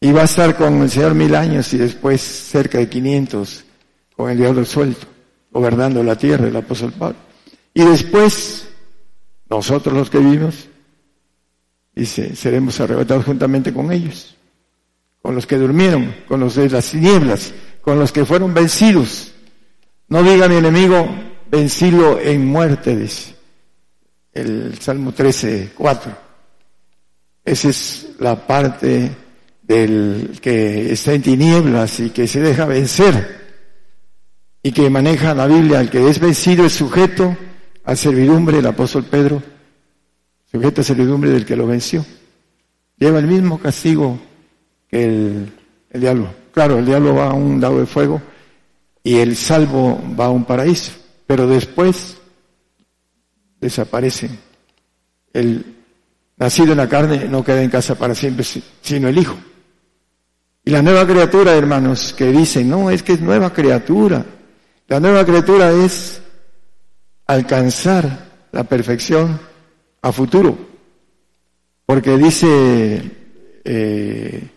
[0.00, 3.64] Y va a estar con el Señor mil años y después cerca de 500
[4.16, 5.06] con el diablo suelto,
[5.50, 7.16] gobernando la tierra, el apóstol Pablo.
[7.74, 8.68] Y después,
[9.48, 10.68] nosotros los que vivimos,
[11.94, 14.36] dice, seremos arrebatados juntamente con ellos,
[15.22, 17.52] con los que durmieron, con los de las tinieblas,
[17.82, 19.34] con los que fueron vencidos.
[20.08, 21.08] No diga mi enemigo,
[21.50, 23.42] vencido en muerte, dice
[24.32, 26.18] el Salmo 13, 4.
[27.44, 29.10] Esa es la parte
[29.62, 33.42] del que está en tinieblas y que se deja vencer
[34.62, 35.80] y que maneja la Biblia.
[35.80, 37.36] El que es vencido es sujeto
[37.84, 39.42] a servidumbre, el apóstol Pedro,
[40.50, 42.04] sujeto a servidumbre del que lo venció.
[42.96, 44.18] Lleva el mismo castigo
[44.88, 45.52] que el,
[45.90, 46.41] el diablo.
[46.52, 48.20] Claro, el diablo va a un lado de fuego
[49.02, 50.92] y el salvo va a un paraíso,
[51.26, 52.18] pero después
[53.60, 54.30] desaparece.
[55.32, 55.64] El
[56.36, 58.44] nacido en la carne no queda en casa para siempre,
[58.82, 59.36] sino el Hijo.
[60.64, 64.24] Y la nueva criatura, hermanos, que dicen, no, es que es nueva criatura.
[64.86, 66.20] La nueva criatura es
[67.26, 69.40] alcanzar la perfección
[70.02, 70.56] a futuro.
[71.84, 73.02] Porque dice
[73.64, 74.48] eh,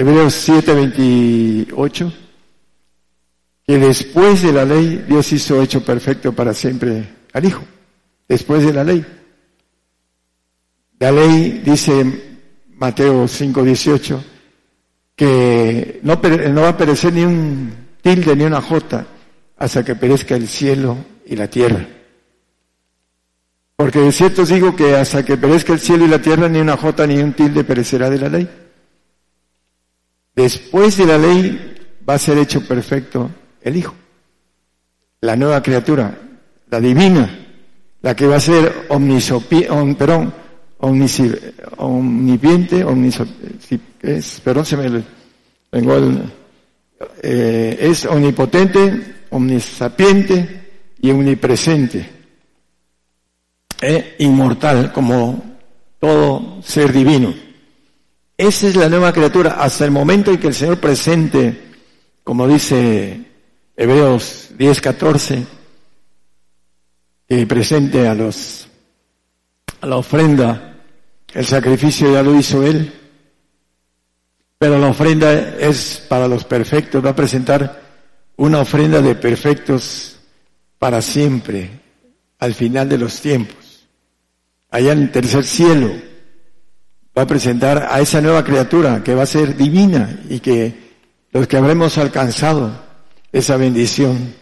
[0.00, 2.10] Hebreos 7:28,
[3.66, 7.62] que después de la ley Dios hizo hecho perfecto para siempre al Hijo,
[8.26, 9.04] después de la ley.
[10.98, 12.02] La ley dice
[12.76, 14.24] Mateo 5:18
[15.14, 16.18] que no,
[16.48, 17.70] no va a perecer ni un
[18.00, 19.06] tilde ni una jota
[19.58, 20.96] hasta que perezca el cielo
[21.26, 21.86] y la tierra.
[23.76, 26.58] Porque de cierto os digo que hasta que perezca el cielo y la tierra, ni
[26.58, 28.59] una jota ni un tilde perecerá de la ley.
[30.34, 31.76] Después de la ley
[32.08, 33.30] va a ser hecho perfecto
[33.62, 33.94] el Hijo,
[35.20, 36.18] la nueva criatura,
[36.70, 37.46] la divina,
[38.02, 40.32] la que va a ser omnisopiente, perdón,
[41.76, 42.84] omnipiente,
[44.02, 45.04] es, perdón, se me
[45.70, 46.22] vengo el,
[47.22, 50.60] eh, es omnipotente, omnisapiente
[51.00, 52.08] y omnipresente,
[53.80, 55.58] e inmortal como
[55.98, 57.49] todo ser divino.
[58.40, 61.60] Esa es la nueva criatura hasta el momento en que el Señor presente,
[62.24, 63.22] como dice
[63.76, 65.46] Hebreos 10, 14,
[67.28, 68.66] que presente a los,
[69.82, 70.74] a la ofrenda
[71.34, 72.90] El sacrificio ya lo hizo Él.
[74.56, 77.04] Pero la ofrenda es para los perfectos.
[77.04, 77.82] Va a presentar
[78.36, 80.16] una ofrenda de perfectos
[80.78, 81.68] para siempre,
[82.38, 83.86] al final de los tiempos.
[84.70, 86.09] Allá en el tercer cielo
[87.16, 90.90] va a presentar a esa nueva criatura que va a ser divina y que
[91.32, 92.72] los que habremos alcanzado
[93.32, 94.34] esa bendición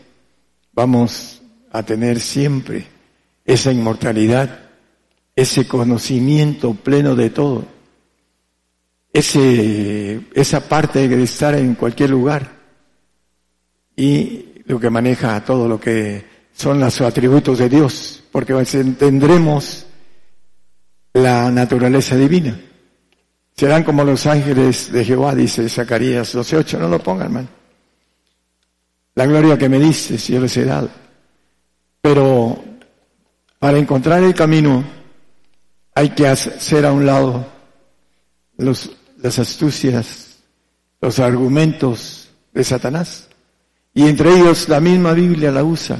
[0.73, 1.43] vamos
[1.73, 2.87] a tener siempre
[3.45, 4.71] esa inmortalidad,
[5.35, 7.65] ese conocimiento pleno de todo,
[9.13, 12.59] ese, esa parte de estar en cualquier lugar
[13.97, 16.25] y lo que maneja todo lo que
[16.55, 18.55] son los atributos de Dios, porque
[18.99, 19.88] tendremos
[21.23, 22.59] la naturaleza divina.
[23.57, 26.79] Serán como los ángeles de Jehová, dice Zacarías 12.8.
[26.79, 27.49] No lo pongan, hermano.
[29.15, 30.89] La gloria que me dices, yo les he dado.
[32.01, 32.65] Pero
[33.59, 34.85] para encontrar el camino
[35.95, 37.45] hay que hacer a un lado
[38.57, 40.39] los, las astucias,
[41.01, 43.29] los argumentos de Satanás.
[43.93, 45.99] Y entre ellos la misma Biblia la usa.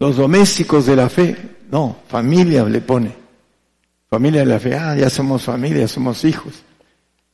[0.00, 1.36] Los domésticos de la fe,
[1.70, 3.25] no, familia le pone.
[4.08, 6.62] Familia de la fe, ah, ya somos familia, somos hijos.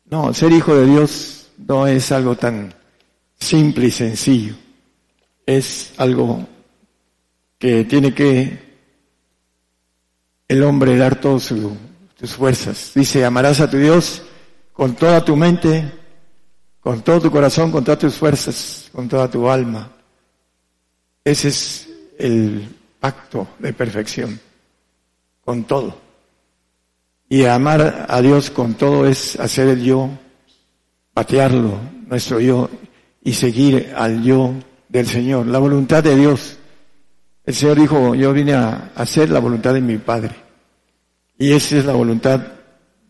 [0.06, 2.74] No, ser hijo de Dios no es algo tan
[3.38, 4.54] simple y sencillo.
[5.44, 6.46] Es algo
[7.58, 8.72] que tiene que
[10.48, 12.92] el hombre dar todas sus fuerzas.
[12.94, 14.22] Dice, amarás a tu Dios
[14.72, 15.90] con toda tu mente,
[16.80, 19.90] con todo tu corazón, con todas tus fuerzas, con toda tu alma.
[21.24, 21.88] Ese es
[22.18, 22.68] el
[22.98, 24.40] pacto de perfección,
[25.44, 26.01] con todo.
[27.32, 30.10] Y amar a Dios con todo es hacer el yo,
[31.14, 32.68] patearlo, nuestro yo,
[33.24, 34.52] y seguir al yo
[34.90, 36.58] del Señor, la voluntad de Dios.
[37.46, 40.36] El Señor dijo, yo vine a hacer la voluntad de mi Padre.
[41.38, 42.38] Y esa es la voluntad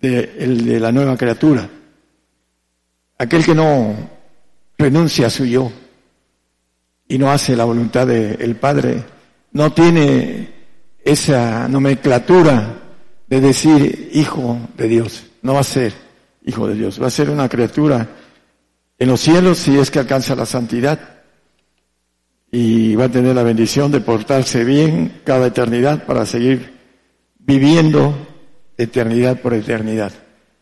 [0.00, 1.68] de, de la nueva criatura.
[3.18, 3.92] Aquel que no
[4.78, 5.72] renuncia a su yo
[7.08, 9.02] y no hace la voluntad del Padre,
[9.50, 10.48] no tiene
[11.04, 12.81] esa nomenclatura
[13.32, 15.24] de decir hijo de Dios.
[15.40, 15.94] No va a ser
[16.44, 18.06] hijo de Dios, va a ser una criatura
[18.98, 21.22] en los cielos si es que alcanza la santidad
[22.50, 26.78] y va a tener la bendición de portarse bien cada eternidad para seguir
[27.38, 28.14] viviendo
[28.76, 30.12] eternidad por eternidad.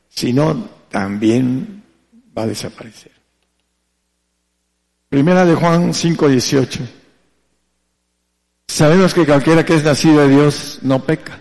[0.09, 1.83] Si no, también
[2.39, 3.11] va a desaparecer.
[5.09, 6.79] Primera de Juan 5:18.
[8.69, 11.40] Sabemos que cualquiera que es nacido de Dios no peca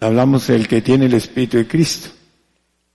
[0.00, 2.10] Hablamos del que tiene el Espíritu de Cristo.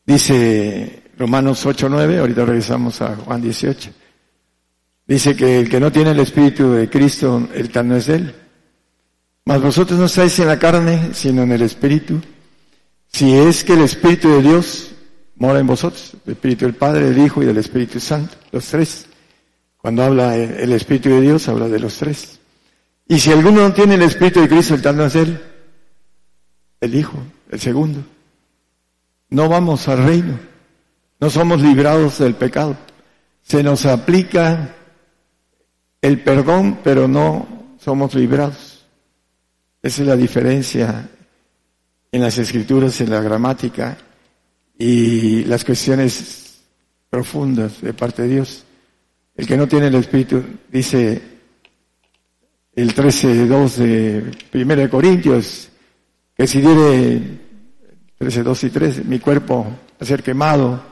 [0.06, 3.92] Dice Romanos 8.9, ahorita regresamos a Juan 18.
[5.08, 8.36] Dice que el que no tiene el Espíritu de Cristo, el tal no es él.
[9.46, 12.22] Mas vosotros no estáis en la carne, sino en el Espíritu.
[13.12, 14.92] Si es que el Espíritu de Dios
[15.36, 19.08] mora en vosotros, el Espíritu del Padre, del Hijo y del Espíritu Santo, los tres.
[19.78, 22.40] Cuando habla el Espíritu de Dios, habla de los tres.
[23.08, 25.51] Y si alguno no tiene el Espíritu de Cristo, el tal no es él
[26.82, 27.18] el Hijo,
[27.50, 28.04] el segundo.
[29.30, 30.38] No vamos al reino,
[31.20, 32.76] no somos librados del pecado.
[33.44, 34.76] Se nos aplica
[36.02, 37.48] el perdón, pero no
[37.80, 38.86] somos librados.
[39.82, 41.10] Esa es la diferencia
[42.12, 43.98] en las escrituras, en la gramática
[44.78, 46.62] y las cuestiones
[47.10, 48.66] profundas de parte de Dios.
[49.36, 51.22] El que no tiene el Espíritu, dice
[52.76, 55.71] el 13.2 de 1 Corintios,
[56.48, 57.22] diere
[58.18, 59.68] 13, 2 y 3, mi cuerpo
[60.00, 60.84] a ser quemado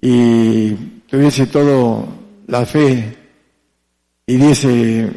[0.00, 0.74] y
[1.08, 2.08] tuviese todo
[2.46, 3.16] la fe
[4.26, 5.10] y diese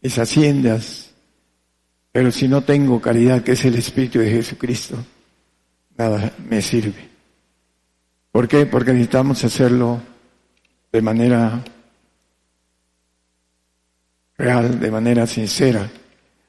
[0.00, 1.10] esas haciendas,
[2.10, 4.96] pero si no tengo caridad, que es el Espíritu de Jesucristo,
[5.96, 7.08] nada me sirve.
[8.32, 8.66] ¿Por qué?
[8.66, 10.00] Porque necesitamos hacerlo
[10.90, 11.62] de manera
[14.36, 15.88] real, de manera sincera.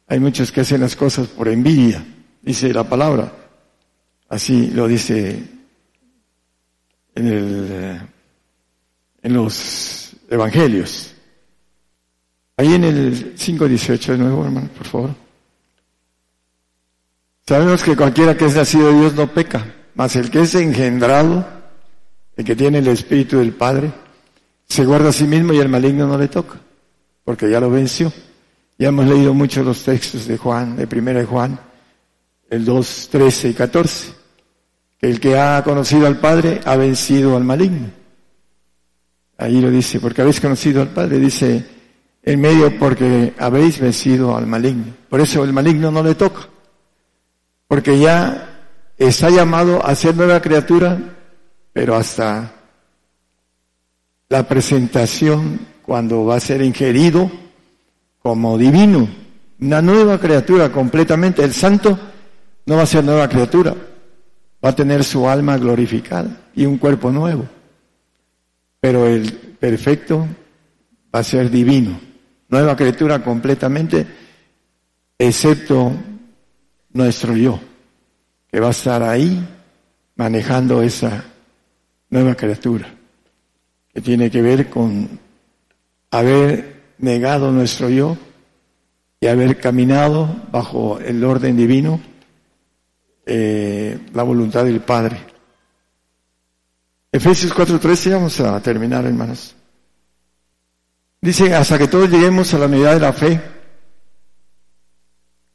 [0.08, 2.04] Hay muchos que hacen las cosas por envidia,
[2.42, 3.32] dice la palabra.
[4.30, 5.44] Así lo dice
[7.16, 8.02] en, el, eh,
[9.22, 11.14] en los evangelios.
[12.58, 15.16] Ahí en el 5.18 de nuevo, hermano, por favor.
[17.46, 19.66] Sabemos que cualquiera que es nacido de Dios no peca,
[19.96, 21.46] mas el que es engendrado,
[22.38, 23.92] el que tiene el Espíritu del Padre,
[24.66, 26.60] se guarda a sí mismo y el maligno no le toca,
[27.24, 28.14] porque ya lo venció.
[28.78, 31.60] Ya hemos leído muchos los textos de Juan, de primera de Juan,
[32.50, 34.14] el 2, 13 y 14.
[35.00, 37.92] Que el que ha conocido al Padre ha vencido al maligno.
[39.38, 41.66] Ahí lo dice, porque habéis conocido al Padre, dice
[42.24, 44.96] en medio porque habéis vencido al maligno.
[45.10, 46.48] Por eso el maligno no le toca.
[47.68, 48.50] porque ya
[48.98, 50.98] está llamado a ser nueva criatura,
[51.74, 52.54] pero hasta
[54.30, 57.32] la presentación cuando va a ser ingerido
[58.24, 59.08] como divino,
[59.60, 61.44] una nueva criatura completamente.
[61.44, 62.00] El santo
[62.66, 63.76] no va a ser nueva criatura,
[64.64, 67.46] va a tener su alma glorificada y un cuerpo nuevo.
[68.80, 69.30] Pero el
[69.60, 70.26] perfecto
[71.14, 72.00] va a ser divino,
[72.48, 74.08] nueva criatura completamente,
[75.20, 75.92] excepto
[76.94, 77.60] nuestro yo,
[78.50, 79.46] que va a estar ahí
[80.16, 81.26] manejando esa
[82.10, 82.88] nueva criatura,
[83.94, 85.20] que tiene que ver con
[86.10, 88.18] haber negado nuestro yo
[89.20, 92.02] y haber caminado bajo el orden divino,
[93.26, 95.18] eh, la voluntad del Padre.
[97.12, 99.56] Efesios 4:13, vamos a terminar, hermanos.
[101.22, 103.42] Dice, hasta que todos lleguemos a la unidad de la fe,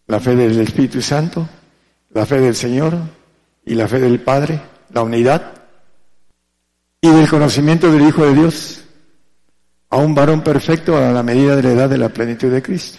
[0.07, 1.47] la fe del Espíritu Santo,
[2.15, 2.97] la fe del Señor
[3.67, 4.61] y la fe del Padre,
[4.95, 5.53] la unidad,
[7.01, 8.85] y del conocimiento del Hijo de Dios,
[9.91, 12.99] a un varón perfecto a la medida de la edad de la plenitud de Cristo.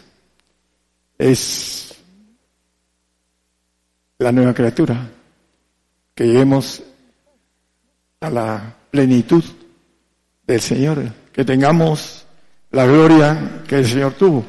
[1.17, 1.95] Es
[4.17, 5.09] la nueva criatura,
[6.15, 6.83] que lleguemos
[8.21, 9.43] a la plenitud
[10.45, 12.25] del Señor, que tengamos
[12.71, 14.45] la gloria que el Señor tuvo.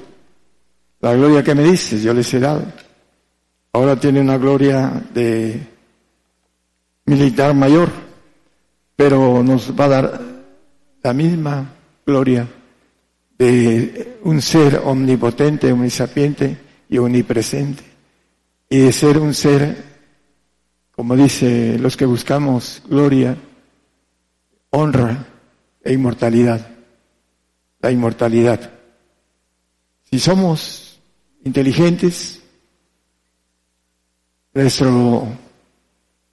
[1.01, 2.65] La gloria que me dices, yo les he dado.
[3.73, 5.67] Ahora tiene una gloria de
[7.07, 7.91] militar mayor,
[8.97, 10.21] pero nos va a dar
[11.03, 11.75] la misma
[12.11, 12.47] gloria
[13.39, 16.59] de un ser omnipotente, omnisapiente
[16.89, 17.85] y omnipresente.
[18.69, 19.77] Y de ser un ser,
[20.91, 23.37] como dice los que buscamos gloria,
[24.71, 25.27] honra
[25.83, 26.69] e inmortalidad.
[27.81, 28.71] La inmortalidad.
[30.11, 31.01] Si somos
[31.45, 32.43] inteligentes,
[34.53, 35.29] nuestro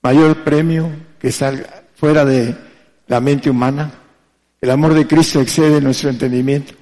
[0.01, 0.89] mayor premio
[1.19, 2.55] que está fuera de
[3.07, 4.06] la mente humana,
[4.67, 6.73] el amor de Cristo excede nuestro entendimiento.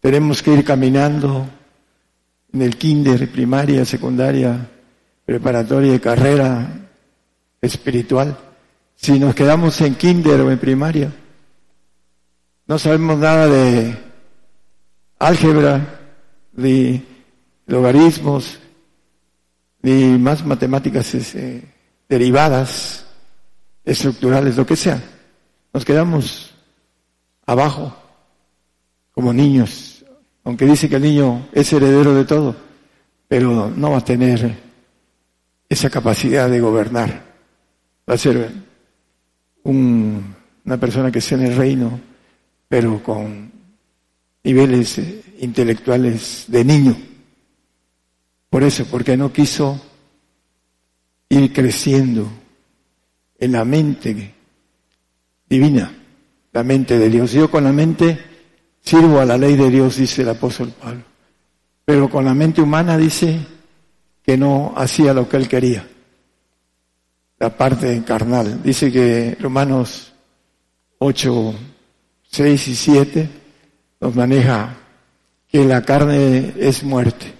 [0.00, 1.48] Tenemos que ir caminando
[2.52, 4.68] en el kinder, primaria, secundaria,
[5.24, 6.68] preparatoria y carrera
[7.58, 8.36] espiritual.
[8.94, 11.10] Si nos quedamos en kinder o en primaria,
[12.66, 13.96] no sabemos nada de
[15.18, 16.00] álgebra,
[16.52, 17.02] ni
[17.66, 18.58] logaritmos,
[19.80, 21.62] ni más matemáticas eh,
[22.06, 23.06] derivadas,
[23.86, 25.02] estructurales, lo que sea.
[25.72, 26.51] Nos quedamos
[27.46, 27.96] abajo,
[29.12, 30.04] como niños,
[30.44, 32.56] aunque dice que el niño es heredero de todo,
[33.28, 34.58] pero no va a tener
[35.68, 37.32] esa capacidad de gobernar.
[38.08, 38.50] Va a ser
[39.64, 42.00] una persona que sea en el reino,
[42.68, 43.52] pero con
[44.44, 46.96] niveles eh, intelectuales de niño.
[48.50, 49.80] Por eso, porque no quiso
[51.28, 52.30] ir creciendo
[53.38, 54.34] en la mente
[55.48, 56.01] divina,
[56.52, 57.32] la mente de Dios.
[57.32, 58.18] Yo con la mente
[58.80, 61.02] sirvo a la ley de Dios, dice el apóstol Pablo.
[61.84, 63.38] Pero con la mente humana dice
[64.22, 65.86] que no hacía lo que él quería.
[67.38, 68.62] La parte carnal.
[68.62, 70.12] Dice que Romanos
[70.98, 71.54] 8,
[72.30, 73.28] 6 y 7
[74.00, 74.76] nos maneja
[75.48, 77.34] que la carne es muerte.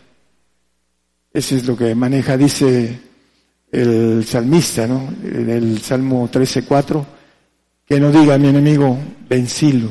[1.32, 3.01] Eso es lo que maneja, dice
[3.70, 5.09] el salmista, ¿no?
[5.24, 7.05] En el Salmo 13.4,
[7.93, 8.98] que no diga mi enemigo,
[9.28, 9.90] vencilo,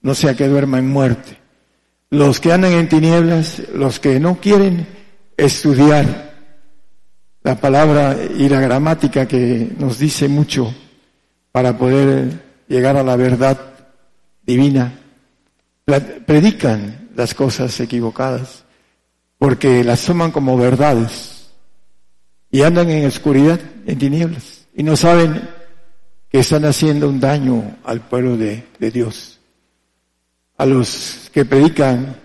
[0.00, 1.36] no sea que duerma en muerte.
[2.08, 4.86] Los que andan en tinieblas, los que no quieren
[5.36, 6.36] estudiar
[7.42, 10.72] la palabra y la gramática que nos dice mucho
[11.50, 13.58] para poder llegar a la verdad
[14.44, 14.92] divina,
[16.26, 18.62] predican las cosas equivocadas
[19.36, 21.48] porque las toman como verdades
[22.52, 25.55] y andan en oscuridad, en tinieblas, y no saben
[26.28, 29.38] que están haciendo un daño al pueblo de, Dios.
[30.56, 32.16] A los que predican,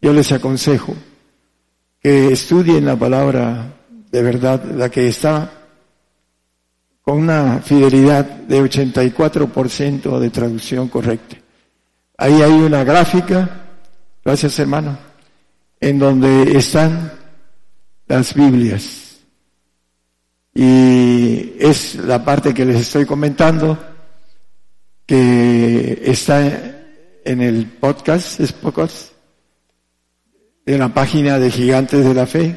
[0.00, 0.94] yo les aconsejo
[2.00, 3.74] que estudien la palabra
[4.10, 5.52] de verdad, la que está
[7.02, 11.36] con una fidelidad de 84% de traducción correcta.
[12.16, 13.66] Ahí hay una gráfica,
[14.24, 14.98] gracias hermano,
[15.80, 17.12] en donde están
[18.06, 19.09] las Biblias.
[20.54, 23.78] Y es la parte que les estoy comentando,
[25.06, 26.40] que está
[27.24, 29.12] en el podcast, es podcast,
[30.66, 32.56] en la página de Gigantes de la Fe.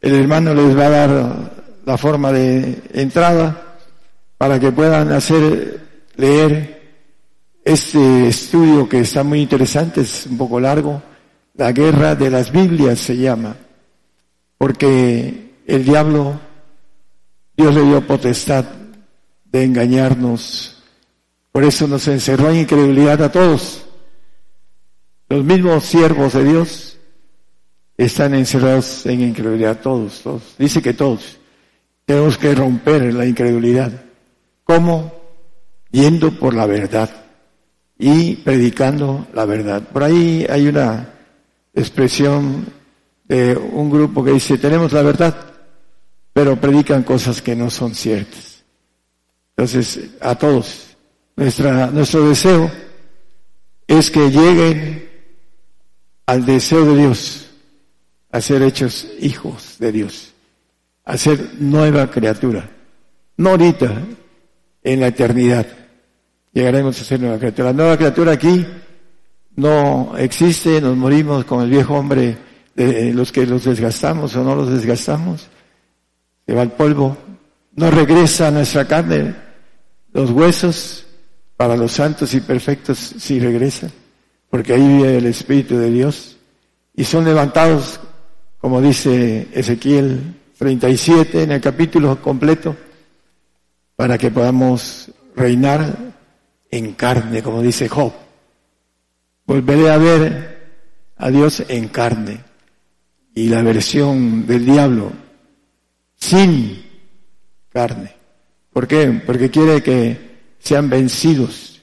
[0.00, 1.52] El hermano les va a dar
[1.84, 3.78] la forma de entrada
[4.36, 5.80] para que puedan hacer,
[6.16, 6.78] leer
[7.64, 11.02] este estudio que está muy interesante, es un poco largo,
[11.54, 13.56] la guerra de las Biblias se llama,
[14.56, 16.40] porque el diablo
[17.58, 18.64] Dios le dio potestad
[19.46, 20.80] de engañarnos.
[21.50, 23.84] Por eso nos encerró en incredulidad a todos.
[25.28, 26.98] Los mismos siervos de Dios
[27.96, 30.54] están encerrados en incredulidad, todos, todos.
[30.56, 31.38] Dice que todos.
[32.04, 33.90] Tenemos que romper la incredulidad.
[34.62, 35.12] ¿Cómo?
[35.90, 37.10] Yendo por la verdad
[37.98, 39.82] y predicando la verdad.
[39.82, 41.12] Por ahí hay una
[41.74, 42.66] expresión
[43.24, 45.34] de un grupo que dice, tenemos la verdad,
[46.38, 48.62] pero predican cosas que no son ciertas.
[49.56, 50.96] Entonces, a todos,
[51.34, 52.70] nuestra, nuestro deseo
[53.88, 55.10] es que lleguen
[56.26, 57.50] al deseo de Dios,
[58.30, 60.32] a ser hechos hijos de Dios,
[61.04, 62.70] a ser nueva criatura.
[63.36, 64.00] No ahorita,
[64.84, 65.66] en la eternidad.
[66.52, 67.72] Llegaremos a ser nueva criatura.
[67.72, 68.64] La nueva criatura aquí
[69.56, 72.38] no existe, nos morimos con el viejo hombre
[72.76, 75.48] de los que los desgastamos o no los desgastamos.
[76.48, 77.14] Se va al polvo,
[77.76, 79.34] no regresa a nuestra carne,
[80.14, 81.04] los huesos
[81.58, 83.92] para los santos y perfectos sí regresan,
[84.48, 86.38] porque ahí vive el Espíritu de Dios
[86.96, 88.00] y son levantados,
[88.56, 92.74] como dice Ezequiel 37 en el capítulo completo,
[93.94, 95.98] para que podamos reinar
[96.70, 98.14] en carne, como dice Job.
[99.44, 100.58] Volveré a ver
[101.18, 102.40] a Dios en carne.
[103.34, 105.27] Y la versión del diablo
[106.18, 106.84] sin
[107.70, 108.14] carne.
[108.72, 109.22] ¿Por qué?
[109.24, 110.28] Porque quiere que
[110.58, 111.82] sean vencidos.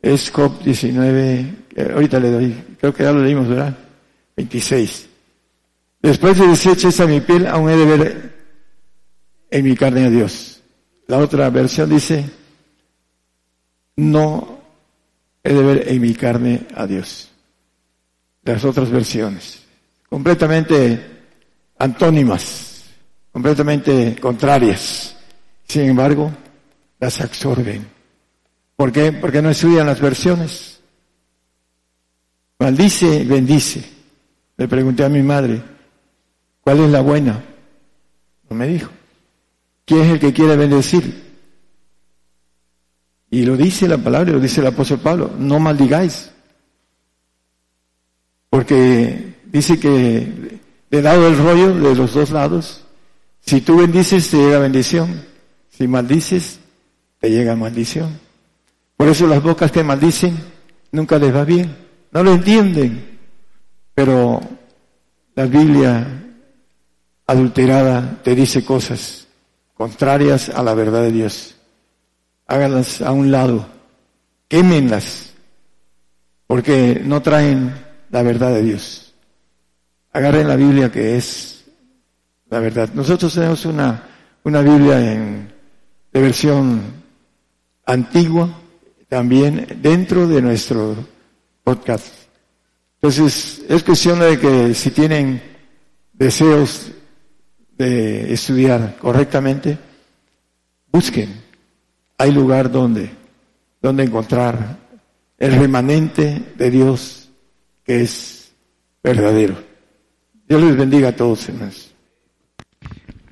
[0.00, 1.54] Es Job 19,
[1.92, 3.76] ahorita le doy, creo que ya lo leímos, ¿verdad?
[4.36, 5.08] 26.
[6.00, 8.36] Después de deshecha a mi piel, aún he de ver
[9.50, 10.62] en mi carne a Dios.
[11.06, 12.24] La otra versión dice,
[13.96, 14.60] no
[15.42, 17.30] he de ver en mi carne a Dios.
[18.44, 19.62] Las otras versiones,
[20.08, 21.24] completamente
[21.78, 22.69] antónimas,
[23.32, 25.16] completamente contrarias.
[25.66, 26.30] Sin embargo,
[26.98, 27.86] las absorben.
[28.76, 29.12] ¿Por qué?
[29.12, 30.80] Porque no estudian las versiones.
[32.58, 33.84] Maldice, bendice.
[34.56, 35.62] Le pregunté a mi madre,
[36.60, 37.42] ¿cuál es la buena?
[38.48, 38.90] No me dijo.
[39.84, 41.30] ¿Quién es el que quiere bendecir?
[43.30, 46.30] Y lo dice la palabra, lo dice el apóstol Pablo, no maldigáis.
[48.50, 52.84] Porque dice que de lado el rollo de los dos lados,
[53.50, 55.24] si tú bendices te llega bendición,
[55.70, 56.60] si maldices
[57.18, 58.16] te llega maldición.
[58.96, 60.38] Por eso las bocas que maldicen
[60.92, 61.76] nunca les va bien,
[62.12, 63.18] no lo entienden,
[63.92, 64.40] pero
[65.34, 66.06] la Biblia
[67.26, 69.26] adulterada te dice cosas
[69.74, 71.56] contrarias a la verdad de Dios.
[72.46, 73.66] Háganlas a un lado,
[74.46, 75.34] quémenlas,
[76.46, 77.74] porque no traen
[78.10, 79.12] la verdad de Dios.
[80.12, 81.49] Agarren la Biblia que es
[82.50, 82.90] la verdad.
[82.94, 84.02] Nosotros tenemos una,
[84.44, 85.52] una Biblia en,
[86.12, 86.82] de versión
[87.86, 88.60] antigua,
[89.08, 90.96] también dentro de nuestro
[91.64, 92.06] podcast.
[92.96, 95.42] Entonces, es cuestión de que si tienen
[96.12, 96.92] deseos
[97.78, 99.78] de estudiar correctamente,
[100.92, 101.50] busquen
[102.20, 103.08] hay lugar donde,
[103.80, 104.76] donde encontrar
[105.38, 107.30] el remanente de Dios
[107.82, 108.52] que es
[109.02, 109.56] verdadero.
[110.46, 111.89] Dios les bendiga a todos, hermanos.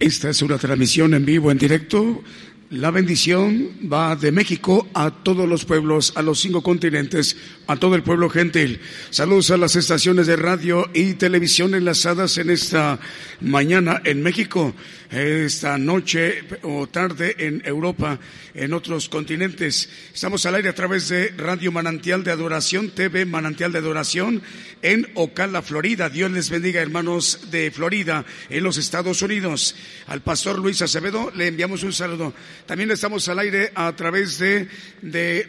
[0.01, 2.23] Esta es una transmisión en vivo, en directo
[2.71, 7.35] la bendición va de México a todos los pueblos, a los cinco continentes,
[7.67, 8.81] a todo el pueblo gentil.
[9.09, 13.01] Saludos a las estaciones de radio y televisión enlazadas en esta
[13.41, 14.75] mañana en México,
[15.11, 18.19] esta noche o tarde en Europa,
[18.55, 19.89] en otros continentes.
[20.13, 24.43] Estamos al aire a través de Radio Manantial de Adoración, TV Manantial de Adoración
[24.83, 26.09] en Ocala, Florida.
[26.11, 29.75] Dios les bendiga, hermanos de Florida, en los Estados Unidos.
[30.07, 32.35] Al pastor Luis Acevedo le enviamos un saludo.
[32.67, 34.69] También estamos al aire a través de,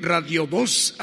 [0.02, 0.96] Radio Voz.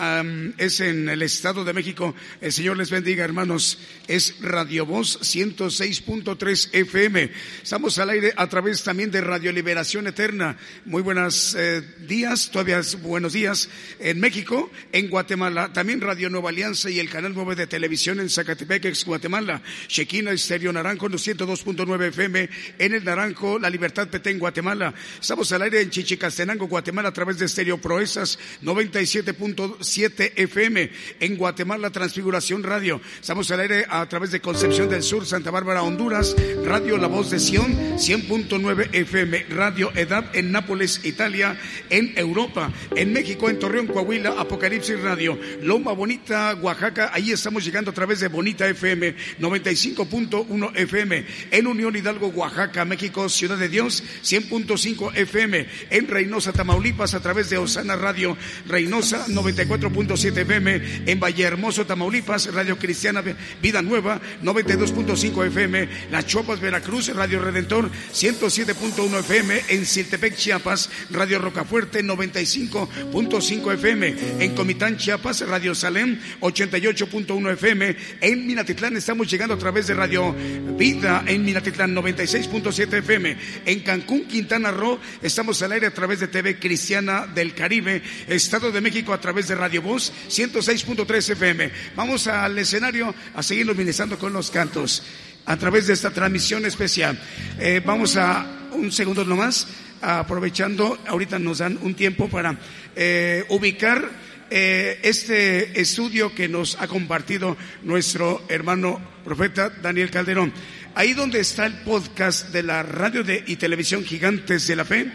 [0.59, 2.15] es en el Estado de México.
[2.41, 3.79] El Señor les bendiga, hermanos.
[4.09, 7.31] Es Radio Voz 106.3 FM.
[7.63, 10.57] Estamos al aire través también de Radio Liberación Eterna.
[10.85, 13.69] Muy buenos eh, días, todavía buenos días
[13.99, 15.73] en México, en Guatemala.
[15.73, 19.63] También Radio Nueva Alianza y el canal 9 de televisión en Zacatepec, ex Guatemala.
[19.89, 22.49] Chequina Estéreo Naranjo, los 102.9 FM
[22.79, 24.95] en el Naranjo, La Libertad Petén, Guatemala.
[25.21, 30.91] Estamos al aire en Chichicastenango, Guatemala, a través de Estéreo Proezas 97.7 FM.
[31.21, 33.01] En Guatemala, Transfiguración Radio.
[33.21, 36.37] Estamos al aire a través de Concepción del Sur, Santa Bárbara, Honduras.
[36.65, 37.97] Radio La Voz de Sion
[38.45, 39.47] 100.9 FM.
[39.51, 41.57] Radio Edad en Nápoles, Italia.
[41.89, 42.71] En Europa.
[42.95, 45.39] En México, en Torreón, Coahuila, Apocalipsis Radio.
[45.63, 47.11] Loma Bonita, Oaxaca.
[47.15, 51.25] Ahí estamos llegando a través de Bonita FM 95.1 FM.
[51.51, 55.67] En Unión Hidalgo, Oaxaca, México, Ciudad de Dios 100.5 FM.
[55.91, 58.37] En Reynosa, Tamaulipas, a través de Osana Radio.
[58.67, 60.83] Reynosa 94.7 FM.
[61.07, 63.23] En Vallehermoso, Tamaulipas, Radio Cristiana
[63.63, 65.89] Vida Nueva 92.5 FM.
[66.11, 67.91] Las Chopas, Veracruz, Radio Redentor
[68.27, 69.63] 107.1 FM.
[69.69, 74.15] En Siltepec, Chiapas, Radio Rocafuerte 95.5 FM.
[74.41, 77.97] En Comitán, Chiapas, Radio Salem 88.1 FM.
[78.21, 80.35] En Minatitlán estamos llegando a través de Radio
[80.77, 83.37] Vida en Minatitlán 96.7 FM.
[83.65, 88.03] En Cancún, Quintana Roo, estamos al aire a través de TV Cristiana del Caribe.
[88.27, 91.71] Estado de México a través de Radio Voz 106.3 FM.
[91.95, 95.05] Vamos al escenario a seguirnos ministrando con los cantos
[95.47, 97.19] a través de esta transmisión especial.
[97.59, 99.67] Eh, vamos a un segundo nomás,
[100.03, 102.59] aprovechando, ahorita nos dan un tiempo para
[102.95, 104.11] eh, ubicar
[104.51, 110.53] eh, este estudio que nos ha compartido nuestro hermano profeta Daniel Calderón.
[110.95, 115.11] Ahí donde está el podcast de la radio de, y televisión Gigantes de la Fe,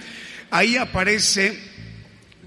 [0.50, 1.72] ahí aparece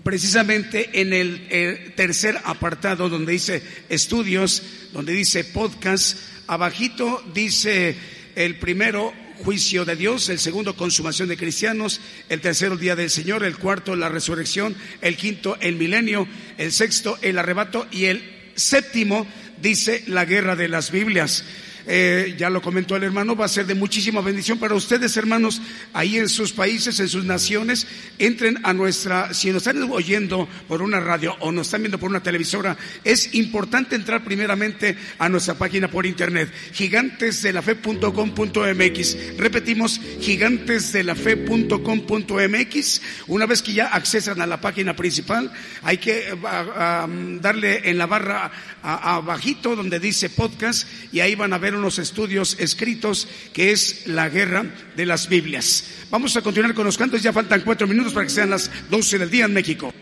[0.04, 4.62] precisamente en el, tercer apartado donde dice estudios,
[4.92, 7.96] donde dice podcast, abajito dice
[8.34, 9.12] el primero
[9.42, 13.96] juicio de Dios, el segundo consumación de cristianos, el tercero día del Señor, el cuarto
[13.96, 19.26] la resurrección, el quinto el milenio, el sexto el arrebato y el séptimo
[19.60, 21.44] dice la guerra de las Biblias.
[21.86, 25.62] Eh, ya lo comentó el hermano, va a ser de muchísima bendición para ustedes, hermanos,
[25.92, 27.88] ahí en sus países, en sus naciones.
[28.18, 32.08] Entren a nuestra, si nos están oyendo por una radio o nos están viendo por
[32.10, 39.36] una televisora, es importante entrar primeramente a nuestra página por internet, gigantesdelafe.com.mx.
[39.36, 43.00] Repetimos, gigantesdelafe.com.mx.
[43.26, 45.52] Una vez que ya accesan a la página principal,
[45.82, 46.34] hay que
[47.40, 48.50] darle en la barra
[48.82, 54.28] abajito donde dice podcast y ahí van a ver unos estudios escritos que es la
[54.28, 54.64] guerra
[54.96, 55.84] de las Biblias.
[56.10, 59.18] Vamos a continuar con los cantos, ya faltan cuatro minutos para que sean las doce
[59.18, 59.92] del día en México.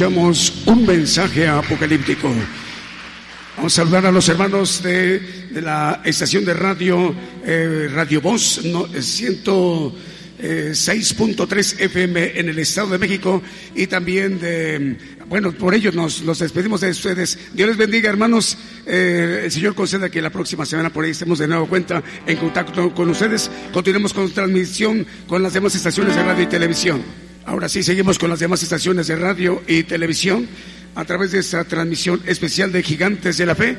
[0.00, 2.32] Escuchamos un mensaje apocalíptico.
[3.58, 7.14] Vamos a saludar a los hermanos de, la estación de radio,
[7.44, 13.42] eh, Radio Voz, no, 106.3 eh, FM en el Estado de México
[13.74, 14.96] y también de,
[15.28, 17.38] bueno, por ello nos los despedimos de ustedes.
[17.52, 18.56] Dios les bendiga, hermanos.
[18.86, 22.38] Eh, el Señor conceda que la próxima semana por ahí estemos de nuevo cuenta en
[22.38, 23.50] contacto con ustedes.
[23.70, 27.19] Continuemos con transmisión con las demás estaciones de radio y televisión.
[27.50, 30.46] Ahora sí, seguimos con las demás estaciones de radio y televisión
[30.94, 33.76] a través de esta transmisión especial de Gigantes de la Fe.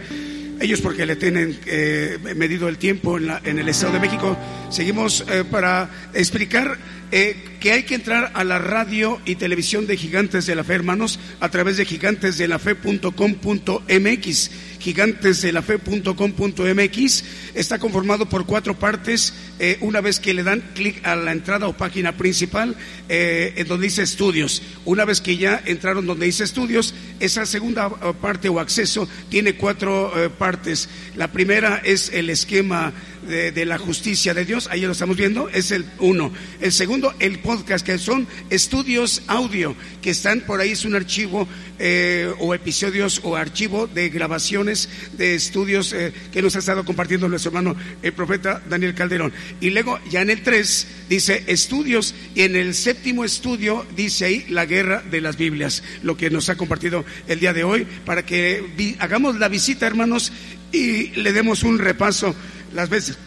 [0.59, 4.37] Ellos porque le tienen eh, medido el tiempo en, en, el Estado de México.
[4.69, 6.77] Seguimos eh, para explicar
[7.13, 10.73] eh, que hay que entrar a la radio y televisión de Gigantes de la Fe,
[10.73, 14.51] hermanos, a través de gigantesdelafe.com.mx.
[14.81, 19.33] Gigantesdelafe.com.mx está conformado por cuatro partes.
[19.59, 22.75] Eh, una vez que le dan clic a la entrada o página principal,
[23.07, 24.63] eh, en donde dice estudios.
[24.85, 30.11] Una vez que ya entraron donde dice estudios, esa segunda parte o acceso tiene cuatro
[30.37, 30.89] partes.
[31.15, 32.93] La primera es el esquema
[33.27, 36.31] de, la justicia de Dios, ahí lo estamos viendo, es el uno.
[36.59, 41.47] El segundo, el podcast, que son estudios audio, que están por ahí, es un archivo
[41.79, 47.27] eh, o episodios o archivo de grabaciones de estudios eh, que nos ha estado compartiendo
[47.27, 49.33] nuestro hermano el profeta Daniel Calderón.
[49.59, 54.45] Y luego, ya en el tres dice estudios, y en el séptimo estudio dice ahí
[54.49, 58.25] la guerra de las Biblias, lo que nos ha compartido el día de hoy, para
[58.25, 60.31] que hagamos la visita, hermanos,
[60.71, 62.35] y le demos un repaso
[62.73, 63.17] las veces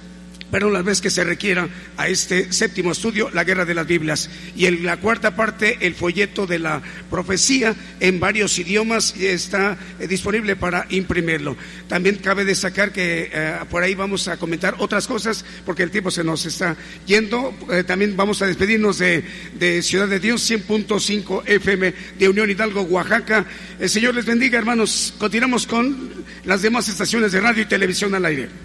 [0.54, 4.30] pero las veces que se requiera a este séptimo estudio, la guerra de las Biblias.
[4.54, 6.80] Y en la cuarta parte, el folleto de la
[7.10, 11.56] profecía en varios idiomas está eh, disponible para imprimirlo.
[11.88, 16.12] También cabe destacar que eh, por ahí vamos a comentar otras cosas porque el tiempo
[16.12, 17.52] se nos está yendo.
[17.72, 19.24] Eh, también vamos a despedirnos de,
[19.58, 23.44] de Ciudad de Dios 100.5 FM de Unión Hidalgo, Oaxaca.
[23.80, 25.14] El Señor les bendiga, hermanos.
[25.18, 28.64] Continuamos con las demás estaciones de radio y televisión al aire.